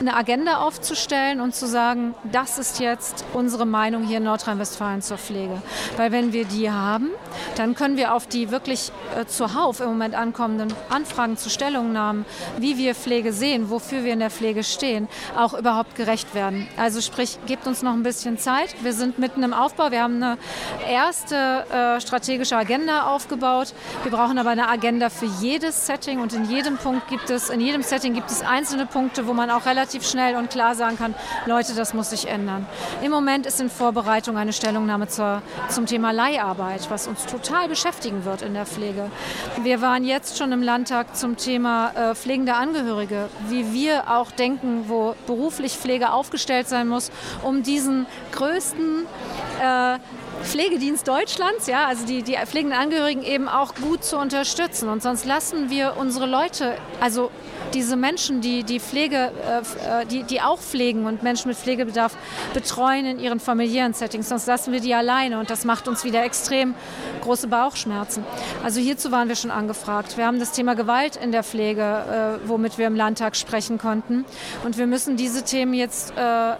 [0.00, 5.18] eine Agenda aufzustellen und zu sagen, das ist jetzt unsere Meinung hier in Nordrhein-Westfalen zur
[5.18, 5.62] Pflege.
[5.96, 7.10] Weil wenn wir die haben,
[7.56, 12.24] dann können wir auf die wirklich äh, zuhauf im Moment ankommenden Anfragen zu Stellungnahmen,
[12.58, 16.68] wie wir Pflege sehen, wofür wir in der Pflege stehen, auch überhaupt gerecht werden.
[16.76, 18.74] Also sprich, gebt uns noch ein bisschen Zeit.
[18.82, 19.90] Wir sind mitten im Aufbau.
[19.90, 20.38] Wir haben eine
[20.88, 23.72] erste äh, strategische Agenda aufgebaut.
[24.02, 27.60] Wir brauchen aber eine Agenda für jedes Setting und in jedem Punkt gibt es, in
[27.60, 30.98] jedem Setting gibt es einzelne Punkte, wo man auch relativ relativ schnell und klar sagen
[30.98, 31.14] kann,
[31.46, 32.66] Leute, das muss sich ändern.
[33.02, 38.24] Im Moment ist in Vorbereitung eine Stellungnahme zur, zum Thema Leiharbeit, was uns total beschäftigen
[38.24, 39.10] wird in der Pflege.
[39.62, 44.86] Wir waren jetzt schon im Landtag zum Thema äh, pflegende Angehörige, wie wir auch denken,
[44.88, 47.12] wo beruflich Pflege aufgestellt sein muss,
[47.44, 49.06] um diesen größten
[49.62, 49.98] äh,
[50.42, 54.88] Pflegedienst Deutschlands, ja, also die, die pflegenden Angehörigen eben auch gut zu unterstützen.
[54.88, 57.30] Und sonst lassen wir unsere Leute, also
[57.74, 62.16] diese Menschen, die die Pflege, äh, äh, die, die auch pflegen und Menschen mit Pflegebedarf
[62.54, 66.24] betreuen in ihren familiären Settings, sonst lassen wir die alleine und das macht uns wieder
[66.24, 66.74] extrem
[67.22, 68.24] große Bauchschmerzen.
[68.64, 70.16] Also hierzu waren wir schon angefragt.
[70.16, 74.24] Wir haben das Thema Gewalt in der Pflege, äh, womit wir im Landtag sprechen konnten
[74.64, 76.54] und wir müssen diese Themen jetzt äh,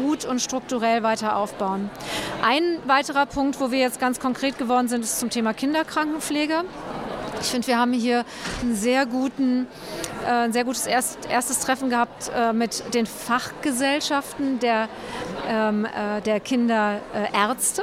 [0.00, 1.90] gut und strukturell weiter aufbauen.
[2.42, 2.78] Ein
[3.12, 6.64] weiterer Punkt, wo wir jetzt ganz konkret geworden sind, ist zum Thema Kinderkrankenpflege.
[7.42, 8.24] Ich finde, wir haben hier
[8.62, 9.66] einen sehr guten,
[10.24, 14.88] äh, ein sehr gutes erst, erstes Treffen gehabt äh, mit den Fachgesellschaften der,
[15.46, 17.82] ähm, äh, der Kinderärzte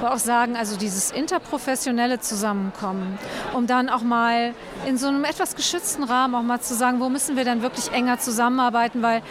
[0.00, 3.18] aber auch sagen, also dieses interprofessionelle Zusammenkommen,
[3.54, 4.54] um dann auch mal
[4.86, 7.92] in so einem etwas geschützten Rahmen auch mal zu sagen, wo müssen wir dann wirklich
[7.92, 9.22] enger zusammenarbeiten, weil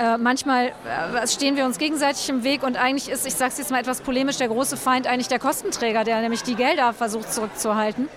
[0.00, 3.58] äh, manchmal äh, stehen wir uns gegenseitig im Weg und eigentlich ist, ich sage es
[3.58, 7.32] jetzt mal etwas polemisch, der große Feind eigentlich der Kostenträger, der nämlich die Gelder versucht
[7.32, 8.08] zurückzuhalten.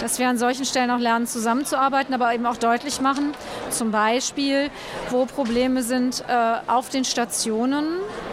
[0.00, 3.32] Dass wir an solchen Stellen auch lernen, zusammenzuarbeiten, aber eben auch deutlich machen,
[3.70, 4.70] zum Beispiel,
[5.10, 7.84] wo Probleme sind äh, auf den Stationen,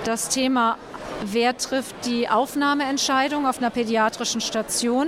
[0.04, 0.78] das Thema
[1.24, 5.08] wer trifft die Aufnahmeentscheidung auf einer pädiatrischen Station,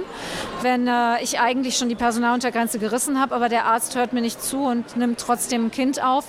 [0.61, 4.41] wenn äh, ich eigentlich schon die Personaluntergrenze gerissen habe, aber der Arzt hört mir nicht
[4.41, 6.25] zu und nimmt trotzdem ein Kind auf.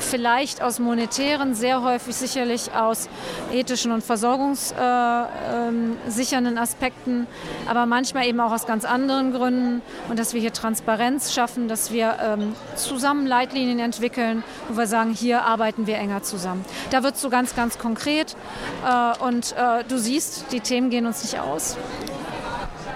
[0.00, 3.08] Vielleicht aus monetären, sehr häufig sicherlich aus
[3.52, 7.26] ethischen und versorgungssichernden äh, äh, Aspekten,
[7.68, 11.92] aber manchmal eben auch aus ganz anderen Gründen und dass wir hier Transparenz schaffen, dass
[11.92, 16.64] wir ähm, zusammen Leitlinien entwickeln, wo wir sagen, hier arbeiten wir enger zusammen.
[16.90, 18.36] Da wird es so ganz, ganz konkret.
[18.84, 21.76] Äh, und äh, du siehst, die Themen gehen uns nicht aus.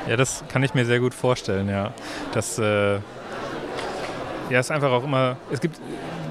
[0.09, 1.92] Ja, das kann ich mir sehr gut vorstellen, ja.
[2.33, 2.94] Das äh,
[4.50, 5.78] ja, ist einfach auch immer, es gibt,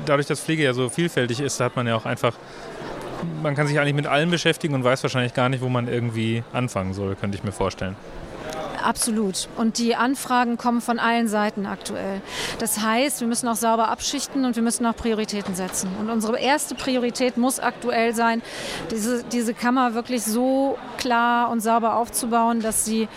[0.05, 2.33] dadurch, dass Pflege ja so vielfältig ist, hat man ja auch einfach,
[3.43, 6.43] man kann sich eigentlich mit allem beschäftigen und weiß wahrscheinlich gar nicht, wo man irgendwie
[6.53, 7.95] anfangen soll, könnte ich mir vorstellen.
[8.87, 9.49] Absolut.
[9.57, 12.21] Und die Anfragen kommen von allen Seiten aktuell.
[12.59, 15.89] Das heißt, wir müssen auch sauber abschichten und wir müssen auch Prioritäten setzen.
[15.99, 18.41] Und unsere erste Priorität muss aktuell sein,
[18.89, 23.09] diese, diese Kammer wirklich so klar und sauber aufzubauen, dass sie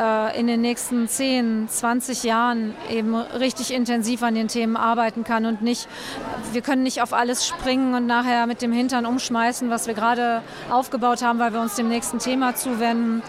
[0.00, 5.44] äh, in den nächsten 10, 20 Jahren eben richtig intensiv an den Themen arbeiten kann
[5.44, 5.88] und nicht,
[6.52, 10.42] wir können nicht auf alles springen und nachher mit dem Hintern umschmeißen, was wir gerade
[10.70, 13.24] aufgebaut haben, weil wir uns dem nächsten Thema zuwenden.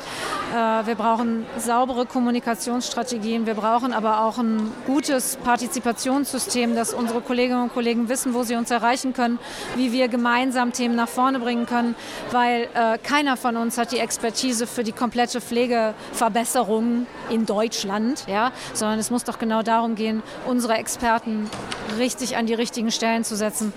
[0.54, 1.46] Äh, wir brauchen
[1.88, 8.34] saubere Kommunikationsstrategien, wir brauchen aber auch ein gutes Partizipationssystem, dass unsere Kolleginnen und Kollegen wissen,
[8.34, 9.40] wo sie uns erreichen können,
[9.78, 11.96] wie wir gemeinsam Themen nach vorne bringen können,
[12.32, 18.52] weil äh, keiner von uns hat die Expertise für die komplette Pflegeverbesserung in Deutschland, ja,
[18.74, 21.50] sondern es muss doch genau darum gehen, unsere Experten
[21.98, 23.72] richtig an die richtigen Stellen zu setzen.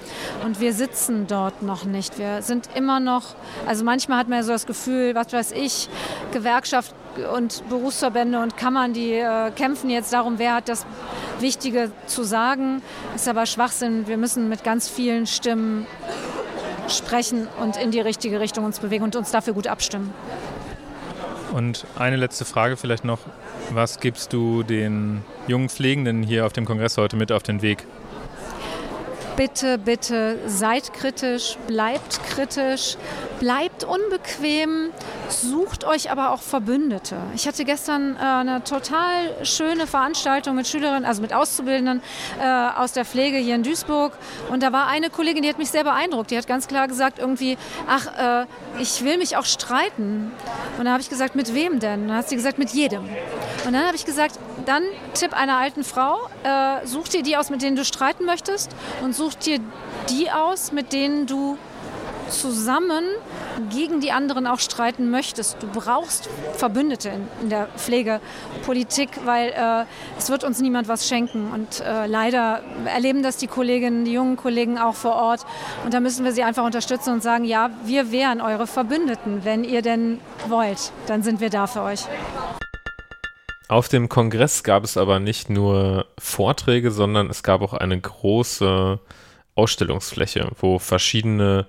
[0.45, 2.19] Und wir sitzen dort noch nicht.
[2.19, 3.37] Wir sind immer noch,
[3.69, 5.89] also manchmal hat man ja so das Gefühl, was weiß ich,
[6.33, 6.93] Gewerkschaft
[7.35, 10.87] und Berufsverbände und Kammern, die äh, kämpfen jetzt darum, wer hat das
[11.39, 12.83] Wichtige zu sagen.
[13.15, 14.07] Ist aber Schwachsinn.
[14.07, 15.87] Wir müssen mit ganz vielen Stimmen
[16.89, 20.13] sprechen und in die richtige Richtung uns bewegen und uns dafür gut abstimmen.
[21.53, 23.19] Und eine letzte Frage vielleicht noch.
[23.71, 27.87] Was gibst du den jungen Pflegenden hier auf dem Kongress heute mit auf den Weg?
[29.41, 32.99] bitte, bitte seid kritisch, bleibt kritisch,
[33.41, 34.91] bleibt unbequem,
[35.29, 37.17] sucht euch aber auch Verbündete.
[37.35, 42.03] Ich hatte gestern äh, eine total schöne Veranstaltung mit Schülerinnen, also mit Auszubildenden
[42.39, 44.13] äh, aus der Pflege hier in Duisburg.
[44.51, 46.31] Und da war eine Kollegin, die hat mich sehr beeindruckt.
[46.31, 47.57] Die hat ganz klar gesagt, irgendwie,
[47.89, 48.47] ach, äh,
[48.79, 50.31] ich will mich auch streiten.
[50.79, 52.09] Und da habe ich gesagt, mit wem denn?
[52.09, 53.05] Dann hat sie gesagt, mit jedem.
[53.67, 54.83] Und dann habe ich gesagt, dann
[55.15, 58.71] Tipp einer alten Frau, äh, such dir die aus, mit denen du streiten möchtest
[59.03, 59.61] und such dir
[60.11, 61.57] die aus, mit denen du
[62.31, 63.05] zusammen
[63.71, 65.57] gegen die anderen auch streiten möchtest.
[65.61, 69.85] Du brauchst Verbündete in, in der Pflegepolitik, weil äh,
[70.19, 71.51] es wird uns niemand was schenken.
[71.53, 75.45] Und äh, leider erleben das die Kolleginnen, die jungen Kollegen auch vor Ort.
[75.85, 79.45] Und da müssen wir sie einfach unterstützen und sagen, ja, wir wären eure Verbündeten.
[79.45, 82.07] Wenn ihr denn wollt, dann sind wir da für euch.
[83.69, 88.99] Auf dem Kongress gab es aber nicht nur Vorträge, sondern es gab auch eine große
[89.55, 91.67] Ausstellungsfläche, wo verschiedene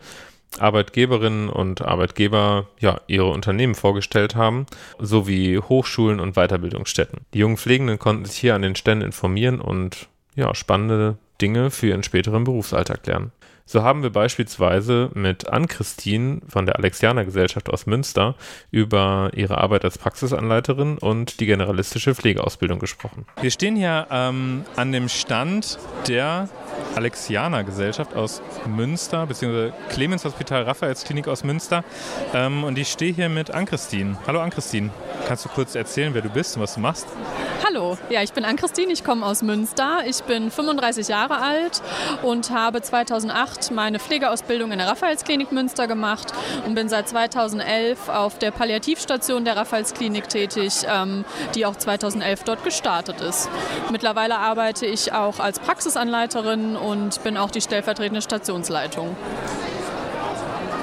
[0.60, 4.66] Arbeitgeberinnen und Arbeitgeber ja ihre Unternehmen vorgestellt haben,
[5.00, 7.22] sowie Hochschulen und Weiterbildungsstätten.
[7.34, 11.88] Die jungen Pflegenden konnten sich hier an den Ständen informieren und ja, spannende Dinge für
[11.88, 13.32] ihren späteren Berufsalltag lernen.
[13.66, 18.36] So haben wir beispielsweise mit Ann-Christine von der Alexianer Gesellschaft aus Münster
[18.72, 23.26] über ihre Arbeit als Praxisanleiterin und die generalistische Pflegeausbildung gesprochen.
[23.42, 26.50] Wir stehen hier ähm, an dem Stand der
[26.96, 31.84] Alexianer Gesellschaft aus Münster, beziehungsweise Clemens Hospital Raphaelsklinik aus Münster.
[32.34, 34.18] Ähm, und ich stehe hier mit Ann-Christine.
[34.28, 34.90] Hallo Ann-Christine,
[35.28, 37.08] kannst du kurz erzählen, wer du bist und was du machst?
[37.66, 40.00] Hallo, ja, ich bin Ann-Christine, ich komme aus Münster.
[40.06, 41.82] Ich bin 35 Jahre alt
[42.22, 46.34] und habe 2008 meine Pflegeausbildung in der Raphaelsklinik Münster gemacht
[46.66, 52.64] und bin seit 2011 auf der Palliativstation der Raphaelsklinik tätig, ähm, die auch 2011 dort
[52.64, 53.50] gestartet ist.
[53.92, 59.16] Mittlerweile arbeite ich auch als Praxisanleiterin und bin auch die stellvertretende Stationsleitung.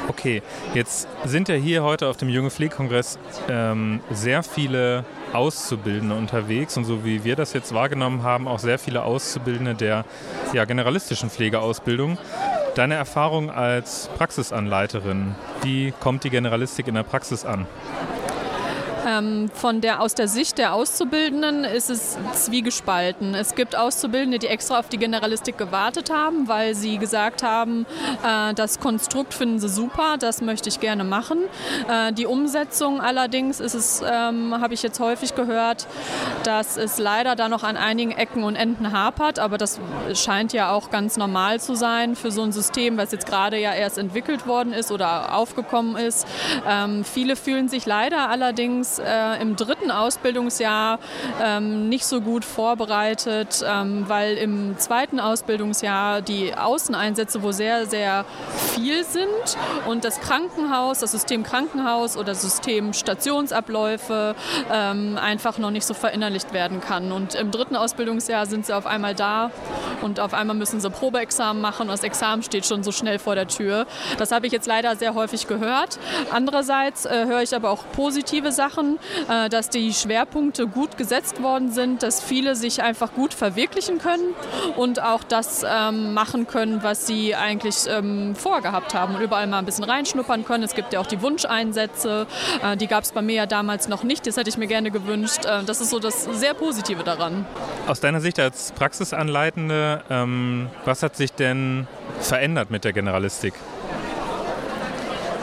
[0.09, 0.42] Okay,
[0.74, 6.84] jetzt sind ja hier heute auf dem Junge Pflegekongress ähm, sehr viele Auszubildende unterwegs und
[6.84, 10.04] so wie wir das jetzt wahrgenommen haben, auch sehr viele Auszubildende der
[10.52, 12.18] ja, generalistischen Pflegeausbildung.
[12.74, 17.66] Deine Erfahrung als Praxisanleiterin, wie kommt die Generalistik in der Praxis an?
[19.08, 23.34] Ähm, von der, aus der Sicht der Auszubildenden ist es zwiegespalten.
[23.34, 27.86] Es gibt Auszubildende, die extra auf die Generalistik gewartet haben, weil sie gesagt haben,
[28.22, 31.38] äh, das Konstrukt finden sie super, das möchte ich gerne machen.
[31.88, 35.86] Äh, die Umsetzung allerdings ist es, ähm, habe ich jetzt häufig gehört,
[36.42, 39.80] dass es leider da noch an einigen Ecken und Enden hapert, aber das
[40.12, 43.72] scheint ja auch ganz normal zu sein für so ein System, was jetzt gerade ja
[43.72, 46.26] erst entwickelt worden ist oder aufgekommen ist.
[46.68, 50.98] Ähm, viele fühlen sich leider allerdings äh, im dritten Ausbildungsjahr
[51.42, 58.24] ähm, nicht so gut vorbereitet, ähm, weil im zweiten Ausbildungsjahr die Außeneinsätze wo sehr, sehr
[58.74, 59.28] viel sind
[59.87, 64.34] und das Krankenhaus, das System Krankenhaus oder System Stationsabläufe
[64.72, 67.12] ähm, einfach noch nicht so verinnerlicht werden kann.
[67.12, 69.50] Und im dritten Ausbildungsjahr sind sie auf einmal da
[70.02, 73.34] und auf einmal müssen sie Probeexamen machen und das Examen steht schon so schnell vor
[73.34, 73.87] der Tür.
[74.18, 75.98] Das habe ich jetzt leider sehr häufig gehört.
[76.30, 81.42] Andererseits äh, höre ich aber auch positive Sachen machen, äh, dass die Schwerpunkte gut gesetzt
[81.42, 84.34] worden sind, dass viele sich einfach gut verwirklichen können
[84.76, 89.58] und auch das ähm, machen können, was sie eigentlich ähm, vorgehabt haben und überall mal
[89.58, 90.64] ein bisschen reinschnuppern können.
[90.64, 92.26] Es gibt ja auch die Wunscheinsätze,
[92.62, 94.90] äh, die gab es bei mir ja damals noch nicht, das hätte ich mir gerne
[94.90, 95.44] gewünscht.
[95.44, 97.46] Äh, das ist so das sehr Positive daran.
[97.86, 101.86] Aus deiner Sicht als Praxisanleitende, ähm, was hat sich denn
[102.20, 103.54] verändert mit der Generalistik?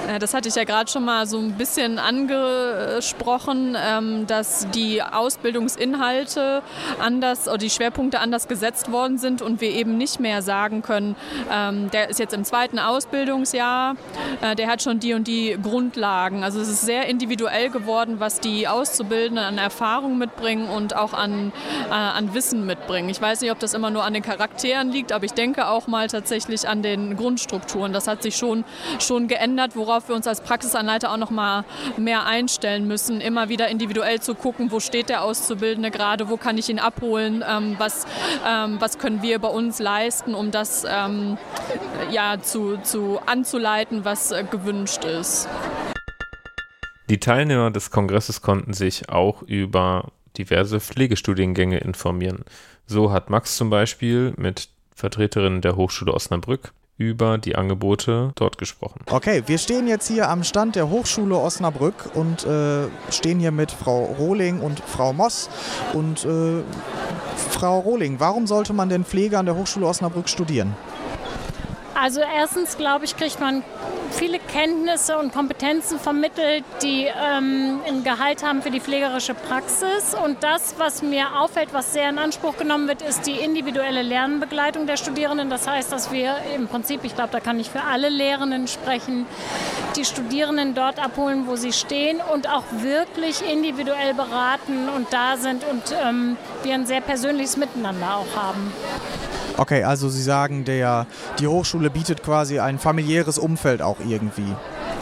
[0.08, 5.02] Äh, das hatte ich ja gerade schon mal so ein bisschen angesprochen, ähm, dass die
[5.02, 6.62] Ausbildungsinhalte
[7.00, 11.16] anders oder die Schwerpunkte anders gesetzt worden sind und wir eben nicht mehr sagen können,
[11.52, 13.96] ähm, der ist jetzt im zweiten Ausbildungsjahr,
[14.42, 16.44] äh, der hat schon die und die Grundlagen.
[16.44, 21.52] Also es ist sehr individuell geworden, was die Auszubildenden an Erfahrung mitbringen und auch an,
[21.90, 23.10] äh, an Wissen mitbringen.
[23.10, 25.88] Ich weiß nicht, ob das immer nur an den Charakteren liegt, aber ich denke auch
[25.88, 27.94] mal tatsächlich an den Grundstrukturen.
[27.94, 28.64] Das hat sich schon,
[29.00, 31.64] schon geändert, worauf worauf wir uns als Praxisanleiter auch noch mal
[31.96, 36.58] mehr einstellen müssen, immer wieder individuell zu gucken, wo steht der Auszubildende gerade, wo kann
[36.58, 38.06] ich ihn abholen, ähm, was,
[38.46, 41.38] ähm, was können wir bei uns leisten, um das ähm,
[42.12, 45.48] ja, zu, zu anzuleiten, was äh, gewünscht ist.
[47.10, 52.44] Die Teilnehmer des Kongresses konnten sich auch über diverse Pflegestudiengänge informieren.
[52.86, 59.02] So hat Max zum Beispiel mit Vertreterinnen der Hochschule Osnabrück über die Angebote dort gesprochen.
[59.12, 63.72] Okay, wir stehen jetzt hier am Stand der Hochschule Osnabrück und äh, stehen hier mit
[63.72, 65.50] Frau Rohling und Frau Moss.
[65.94, 66.64] Und äh,
[67.52, 70.76] Frau Rohling, warum sollte man denn Pflege an der Hochschule Osnabrück studieren?
[71.96, 73.64] Also erstens, glaube ich, kriegt man
[74.12, 80.14] viele Kenntnisse und Kompetenzen vermittelt, die ähm, einen Gehalt haben für die pflegerische Praxis.
[80.14, 84.88] Und das, was mir auffällt, was sehr in Anspruch genommen wird, ist die individuelle Lernbegleitung
[84.88, 85.50] der Studierenden.
[85.50, 89.26] Das heißt, dass wir im Prinzip, ich glaube, da kann ich für alle Lehrenden sprechen,
[89.96, 95.64] die Studierenden dort abholen, wo sie stehen und auch wirklich individuell beraten und da sind
[95.64, 98.74] und ähm, wir ein sehr persönliches Miteinander auch haben.
[99.58, 101.08] Okay, also Sie sagen, der,
[101.40, 104.54] die Hochschule bietet quasi ein familiäres Umfeld auch irgendwie.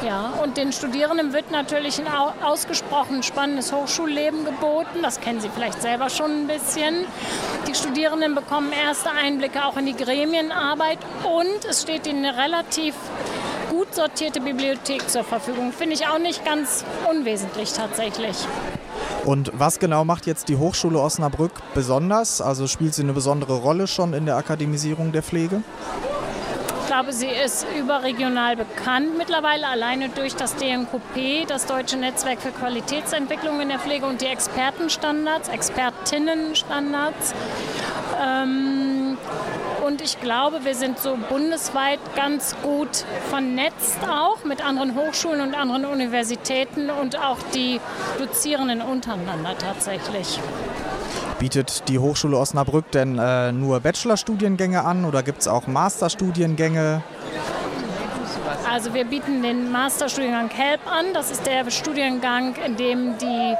[0.06, 2.08] Ja, und den Studierenden wird natürlich ein
[2.44, 5.02] ausgesprochen spannendes Hochschulleben geboten.
[5.02, 7.06] Das kennen Sie vielleicht selber schon ein bisschen.
[7.68, 12.96] Die Studierenden bekommen erste Einblicke auch in die Gremienarbeit und es steht ihnen eine relativ
[13.72, 15.72] gut sortierte Bibliothek zur Verfügung.
[15.72, 18.36] Finde ich auch nicht ganz unwesentlich tatsächlich.
[19.26, 22.42] Und was genau macht jetzt die Hochschule Osnabrück besonders?
[22.42, 25.64] Also spielt sie eine besondere Rolle schon in der Akademisierung der Pflege?
[26.82, 32.52] Ich glaube, sie ist überregional bekannt mittlerweile, alleine durch das DNKP, das Deutsche Netzwerk für
[32.52, 37.34] Qualitätsentwicklung in der Pflege und die Expertenstandards, Expertinnenstandards.
[38.22, 38.83] Ähm,
[39.86, 45.56] und ich glaube, wir sind so bundesweit ganz gut vernetzt auch mit anderen Hochschulen und
[45.56, 47.80] anderen Universitäten und auch die
[48.18, 50.40] Dozierenden untereinander tatsächlich.
[51.40, 57.04] Bietet die Hochschule Osnabrück denn äh, nur Bachelorstudiengänge an oder gibt es auch Masterstudiengänge?
[58.74, 61.14] Also wir bieten den Masterstudiengang HELP an.
[61.14, 63.56] Das ist der Studiengang, in dem die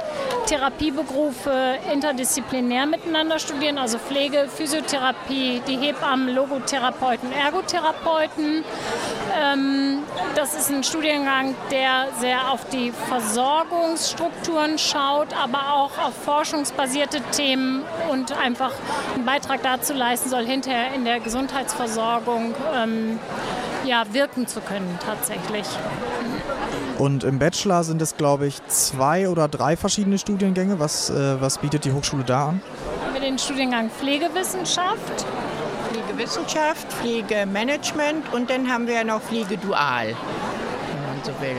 [0.46, 8.64] Therapieberufe interdisziplinär miteinander studieren, also Pflege, Physiotherapie, die Hebammen, Logotherapeuten, Ergotherapeuten.
[9.40, 10.00] Ähm,
[10.34, 17.84] das ist ein Studiengang, der sehr auf die Versorgungsstrukturen schaut, aber auch auf forschungsbasierte Themen
[18.10, 18.72] und einfach
[19.14, 23.20] einen Beitrag dazu leisten soll, hinterher in der Gesundheitsversorgung ähm,
[23.84, 25.66] ja, wirken zu können tatsächlich.
[26.98, 30.78] Und im Bachelor sind es, glaube ich, zwei oder drei verschiedene Studiengänge.
[30.78, 32.62] Was, äh, was bietet die Hochschule da an?
[33.04, 35.26] Haben wir den Studiengang Pflegewissenschaft.
[35.90, 41.56] Pflegewissenschaft, Pflegemanagement und dann haben wir noch Pflegedual, wenn man so will.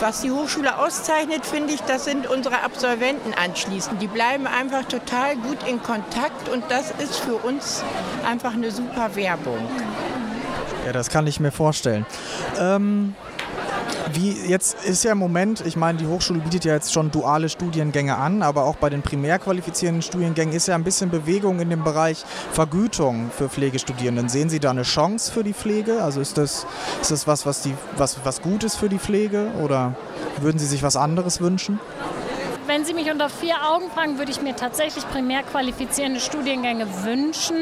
[0.00, 4.00] Was die Hochschule auszeichnet, finde ich, das sind unsere Absolventen anschließend.
[4.00, 7.84] Die bleiben einfach total gut in Kontakt und das ist für uns
[8.26, 9.58] einfach eine super Werbung.
[10.86, 12.06] Ja, das kann ich mir vorstellen.
[12.58, 13.14] Ähm,
[14.12, 17.48] wie jetzt ist ja im Moment, ich meine, die Hochschule bietet ja jetzt schon duale
[17.48, 21.70] Studiengänge an, aber auch bei den primär qualifizierenden Studiengängen ist ja ein bisschen Bewegung in
[21.70, 24.28] dem Bereich Vergütung für Pflegestudierenden.
[24.28, 26.02] Sehen Sie da eine Chance für die Pflege?
[26.02, 26.66] Also ist das,
[27.00, 29.94] ist das was, was, die, was, was gut ist für die Pflege oder
[30.40, 31.78] würden Sie sich was anderes wünschen?
[32.70, 37.56] Wenn Sie mich unter vier Augen fragen, würde ich mir tatsächlich primär qualifizierende Studiengänge wünschen.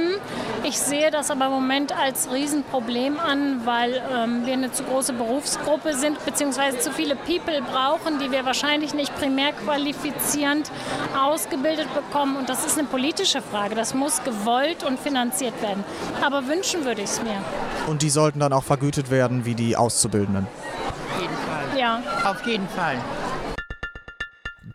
[0.65, 5.15] Ich sehe das aber im Moment als Riesenproblem an, weil ähm, wir eine zu große
[5.15, 10.71] Berufsgruppe sind, beziehungsweise zu viele People brauchen, die wir wahrscheinlich nicht primär qualifizierend
[11.19, 12.37] ausgebildet bekommen.
[12.37, 13.75] Und das ist eine politische Frage.
[13.75, 15.85] Das muss gewollt und finanziert werden.
[16.21, 17.43] Aber wünschen würde ich es mir.
[17.87, 20.47] Und die sollten dann auch vergütet werden wie die Auszubildenden?
[20.47, 21.79] Auf jeden Fall.
[21.81, 22.03] Ja.
[22.27, 22.99] Auf jeden Fall.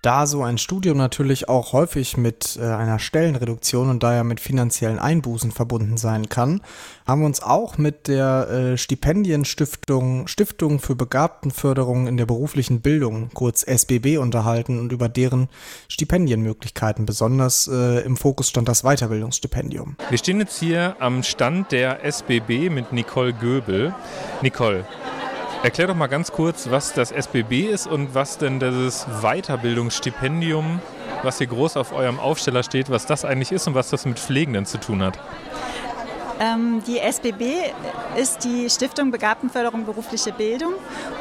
[0.04, 5.00] Da so ein Studium natürlich auch häufig mit äh, einer Stellenreduktion und daher mit finanziellen
[5.00, 6.60] Einbußen verbunden sein kann,
[7.08, 13.30] haben wir uns auch mit der äh, Stipendienstiftung Stiftung für Begabtenförderung in der beruflichen Bildung,
[13.34, 15.48] kurz SBB, unterhalten und über deren
[15.88, 17.06] Stipendienmöglichkeiten.
[17.06, 19.96] Besonders äh, im Fokus stand das Weiterbildungsstipendium.
[20.10, 23.96] Wir stehen jetzt hier am Stand der SBB mit Nicole Göbel.
[24.42, 24.86] Nicole,
[25.64, 30.82] Erklär doch mal ganz kurz, was das SBB ist und was denn dieses Weiterbildungsstipendium,
[31.24, 34.20] was hier groß auf eurem Aufsteller steht, was das eigentlich ist und was das mit
[34.20, 35.18] Pflegenden zu tun hat.
[36.42, 37.72] Ähm, die SBB
[38.18, 40.74] ist die Stiftung Begabtenförderung berufliche Bildung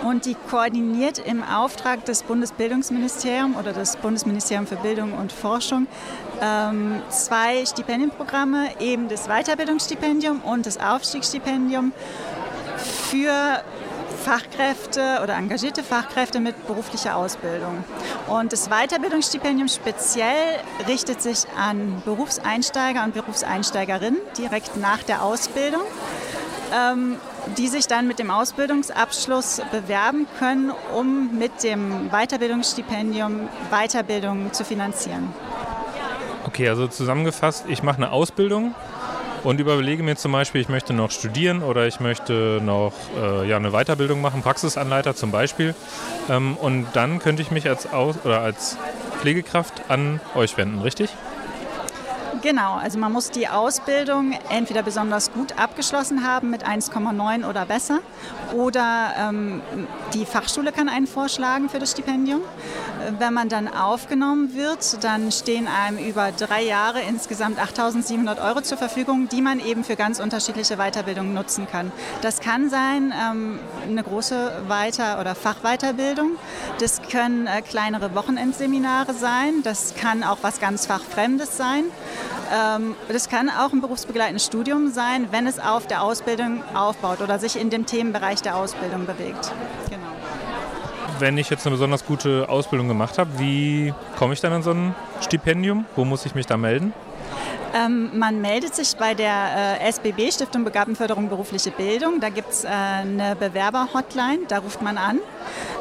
[0.02, 5.86] und die koordiniert im Auftrag des Bundesbildungsministeriums oder des Bundesministeriums für Bildung und Forschung
[6.40, 11.92] ähm, zwei Stipendienprogramme, eben das Weiterbildungsstipendium und das Aufstiegsstipendium
[12.76, 13.62] für
[14.22, 17.84] Fachkräfte oder engagierte Fachkräfte mit beruflicher Ausbildung.
[18.28, 25.82] Und das Weiterbildungsstipendium speziell richtet sich an Berufseinsteiger und Berufseinsteigerinnen direkt nach der Ausbildung.
[26.72, 27.16] Ähm,
[27.58, 35.34] die sich dann mit dem Ausbildungsabschluss bewerben können, um mit dem Weiterbildungsstipendium Weiterbildung zu finanzieren.
[36.46, 38.74] Okay, also zusammengefasst, ich mache eine Ausbildung
[39.44, 43.56] und überlege mir zum Beispiel, ich möchte noch studieren oder ich möchte noch äh, ja,
[43.56, 45.74] eine Weiterbildung machen, Praxisanleiter zum Beispiel.
[46.28, 48.76] Ähm, und dann könnte ich mich als, Aus oder als
[49.20, 51.10] Pflegekraft an euch wenden, richtig?
[52.42, 58.00] Genau, also man muss die Ausbildung entweder besonders gut abgeschlossen haben mit 1,9 oder besser
[58.52, 59.62] oder ähm,
[60.12, 62.40] die Fachschule kann einen vorschlagen für das Stipendium.
[63.18, 68.76] Wenn man dann aufgenommen wird, dann stehen einem über drei Jahre insgesamt 8.700 Euro zur
[68.76, 71.92] Verfügung, die man eben für ganz unterschiedliche Weiterbildungen nutzen kann.
[72.22, 76.32] Das kann sein ähm, eine große Weiter- oder Fachweiterbildung,
[76.80, 81.84] das können äh, kleinere Wochenendseminare sein, das kann auch was ganz Fachfremdes sein.
[82.52, 87.38] Ähm, das kann auch ein berufsbegleitendes Studium sein, wenn es auf der Ausbildung aufbaut oder
[87.38, 89.52] sich in dem Themenbereich der Ausbildung bewegt.
[89.88, 90.02] Genau.
[91.18, 94.70] Wenn ich jetzt eine besonders gute Ausbildung gemacht habe, wie komme ich dann an so
[94.72, 95.84] ein Stipendium?
[95.94, 96.92] Wo muss ich mich da melden?
[97.74, 102.20] Ähm, man meldet sich bei der äh, SBB, Stiftung Begabtenförderung berufliche Bildung.
[102.20, 105.20] Da gibt es äh, eine Bewerber-Hotline, da ruft man an.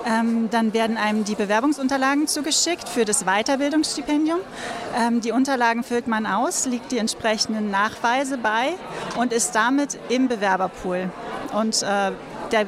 [0.05, 4.39] Ähm, dann werden einem die Bewerbungsunterlagen zugeschickt für das Weiterbildungsstipendium.
[4.97, 8.73] Ähm, die Unterlagen füllt man aus, liegt die entsprechenden Nachweise bei
[9.17, 11.09] und ist damit im Bewerberpool.
[11.53, 12.11] Und äh,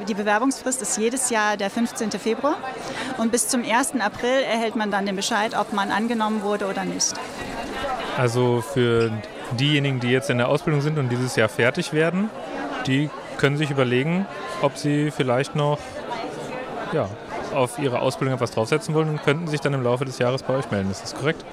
[0.08, 2.10] die Bewerbungsfrist ist jedes Jahr der 15.
[2.12, 2.56] Februar
[3.18, 4.00] und bis zum 1.
[4.00, 7.14] April erhält man dann den Bescheid, ob man angenommen wurde oder nicht.
[8.16, 9.10] Also für
[9.58, 12.30] diejenigen, die jetzt in der Ausbildung sind und dieses Jahr fertig werden,
[12.86, 14.26] die können sich überlegen,
[14.62, 15.78] ob sie vielleicht noch
[16.92, 17.08] ja,
[17.52, 20.54] auf ihre Ausbildung etwas draufsetzen wollen und könnten sich dann im Laufe des Jahres bei
[20.54, 20.90] euch melden.
[20.90, 21.44] Ist das korrekt?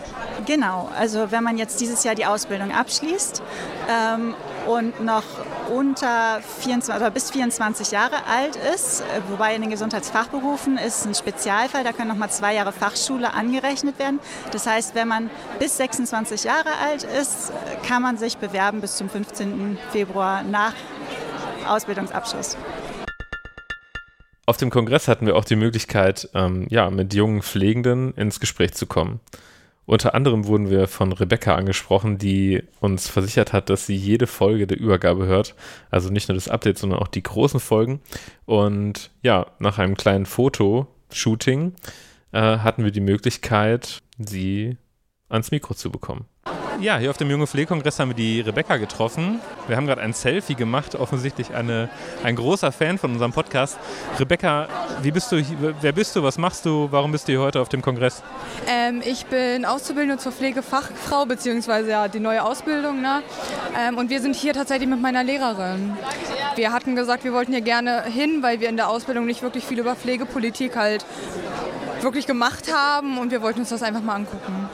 [0.46, 3.42] Genau, also wenn man jetzt dieses Jahr die Ausbildung abschließt
[3.90, 4.36] ähm,
[4.68, 5.24] und noch
[5.70, 11.16] unter 24 oder bis 24 Jahre alt ist, äh, wobei in den Gesundheitsfachberufen ist ein
[11.16, 14.20] Spezialfall, da können noch mal zwei Jahre Fachschule angerechnet werden.
[14.52, 17.52] Das heißt, wenn man bis 26 Jahre alt ist,
[17.88, 19.78] kann man sich bewerben bis zum 15.
[19.92, 20.74] Februar nach
[21.68, 22.58] Ausbildungsabschluss.
[24.46, 28.74] Auf dem Kongress hatten wir auch die Möglichkeit, ähm, ja, mit jungen Pflegenden ins Gespräch
[28.74, 29.20] zu kommen.
[29.92, 34.66] Unter anderem wurden wir von Rebecca angesprochen, die uns versichert hat, dass sie jede Folge
[34.66, 35.54] der Übergabe hört.
[35.90, 38.00] Also nicht nur das Update, sondern auch die großen Folgen.
[38.46, 41.74] Und ja, nach einem kleinen Fotoshooting
[42.32, 44.78] äh, hatten wir die Möglichkeit, sie
[45.28, 46.24] ans Mikro zu bekommen.
[46.82, 49.40] Ja, hier auf dem Junge Pflegekongress haben wir die Rebecca getroffen.
[49.68, 51.90] Wir haben gerade ein Selfie gemacht, offensichtlich eine,
[52.24, 53.78] ein großer Fan von unserem Podcast.
[54.20, 54.68] Rebecca,
[55.04, 55.44] wie bist du,
[55.80, 58.24] wer bist du, was machst du, warum bist du hier heute auf dem Kongress?
[58.68, 63.00] Ähm, ich bin Auszubildende zur Pflegefachfrau, beziehungsweise ja die neue Ausbildung.
[63.00, 63.22] Ne?
[63.80, 65.96] Ähm, und wir sind hier tatsächlich mit meiner Lehrerin.
[66.56, 69.66] Wir hatten gesagt, wir wollten hier gerne hin, weil wir in der Ausbildung nicht wirklich
[69.66, 71.06] viel über Pflegepolitik halt
[72.02, 74.68] wirklich gemacht haben und wir wollten uns das einfach mal angucken.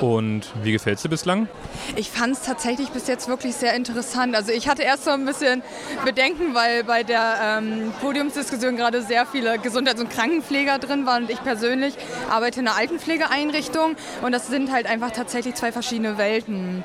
[0.00, 1.46] Und wie gefällt es dir bislang?
[1.94, 4.34] Ich fand es tatsächlich bis jetzt wirklich sehr interessant.
[4.34, 5.62] Also ich hatte erst so ein bisschen
[6.06, 11.30] Bedenken, weil bei der ähm, Podiumsdiskussion gerade sehr viele Gesundheits- und Krankenpfleger drin waren und
[11.30, 11.94] ich persönlich
[12.30, 16.82] arbeite in einer Altenpflegeeinrichtung und das sind halt einfach tatsächlich zwei verschiedene Welten.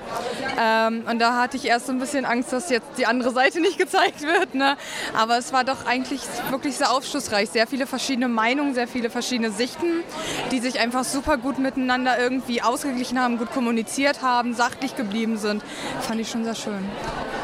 [0.60, 3.62] Ähm, und da hatte ich erst so ein bisschen Angst, dass jetzt die andere Seite
[3.62, 4.56] nicht gezeigt wird.
[4.56, 4.76] Ne?
[5.16, 7.50] Aber es war doch eigentlich wirklich sehr aufschlussreich.
[7.50, 10.04] Sehr viele verschiedene Meinungen, sehr viele verschiedene Sichten,
[10.52, 15.64] die sich einfach super gut miteinander irgendwie ausgeglichen haben, gut kommuniziert haben, sachlich geblieben sind.
[16.02, 16.84] Fand ich schon sehr schön.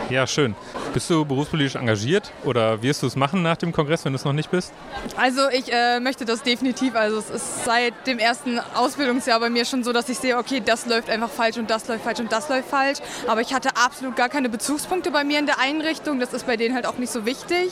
[0.09, 0.55] Ja, schön.
[0.93, 4.26] Bist du berufspolitisch engagiert oder wirst du es machen nach dem Kongress, wenn du es
[4.26, 4.74] noch nicht bist?
[5.16, 6.95] Also ich äh, möchte das definitiv.
[6.95, 10.62] Also es ist seit dem ersten Ausbildungsjahr bei mir schon so, dass ich sehe, okay,
[10.64, 12.99] das läuft einfach falsch und das läuft falsch und das läuft falsch.
[13.28, 16.20] Aber ich hatte absolut gar keine Bezugspunkte bei mir in der Einrichtung.
[16.20, 17.72] Das ist bei denen halt auch nicht so wichtig.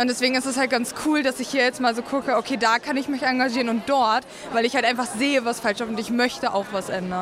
[0.00, 2.56] Und deswegen ist es halt ganz cool, dass ich hier jetzt mal so gucke, okay,
[2.56, 5.88] da kann ich mich engagieren und dort, weil ich halt einfach sehe, was falsch ist
[5.88, 7.13] und ich möchte auch was ändern.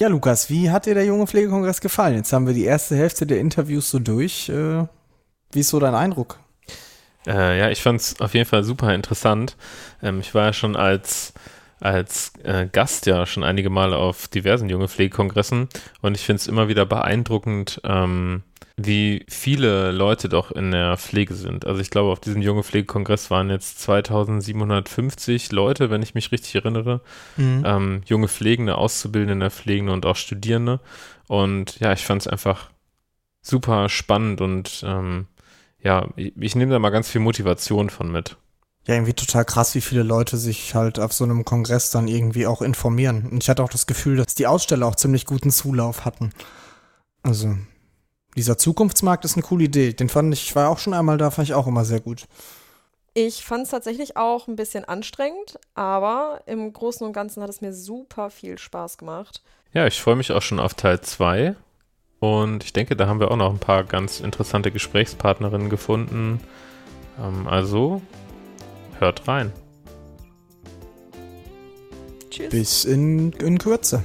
[0.00, 2.16] Ja, Lukas, wie hat dir der junge Pflegekongress gefallen?
[2.16, 4.48] Jetzt haben wir die erste Hälfte der Interviews so durch.
[4.48, 4.86] Äh,
[5.52, 6.38] wie ist so dein Eindruck?
[7.26, 9.56] Äh, ja, ich fand es auf jeden Fall super interessant.
[10.02, 11.34] Ähm, ich war ja schon als,
[11.80, 15.68] als äh, Gast ja schon einige Male auf diversen junge Pflegekongressen
[16.00, 18.42] und ich finde es immer wieder beeindruckend, ähm,
[18.84, 21.66] wie viele Leute doch in der Pflege sind.
[21.66, 26.54] Also ich glaube, auf diesem junge Pflegekongress waren jetzt 2750 Leute, wenn ich mich richtig
[26.54, 27.00] erinnere.
[27.36, 27.62] Mhm.
[27.66, 30.80] Ähm, junge Pflegende, Auszubildende, Pflegende und auch Studierende.
[31.28, 32.70] Und ja, ich fand es einfach
[33.42, 35.26] super spannend und ähm,
[35.82, 38.36] ja, ich, ich nehme da mal ganz viel Motivation von mit.
[38.86, 42.46] Ja, irgendwie total krass, wie viele Leute sich halt auf so einem Kongress dann irgendwie
[42.46, 43.28] auch informieren.
[43.30, 46.30] Und ich hatte auch das Gefühl, dass die Aussteller auch ziemlich guten Zulauf hatten.
[47.22, 47.56] Also,
[48.36, 49.92] dieser Zukunftsmarkt ist eine coole Idee.
[49.92, 52.26] Den fand ich, ich war auch schon einmal da, fand ich auch immer sehr gut.
[53.12, 57.60] Ich fand es tatsächlich auch ein bisschen anstrengend, aber im Großen und Ganzen hat es
[57.60, 59.42] mir super viel Spaß gemacht.
[59.72, 61.56] Ja, ich freue mich auch schon auf Teil 2.
[62.20, 66.40] Und ich denke, da haben wir auch noch ein paar ganz interessante Gesprächspartnerinnen gefunden.
[67.18, 68.02] Ähm, also,
[68.98, 69.52] hört rein.
[72.30, 72.50] Tschüss.
[72.50, 74.04] Bis in, in Kürze.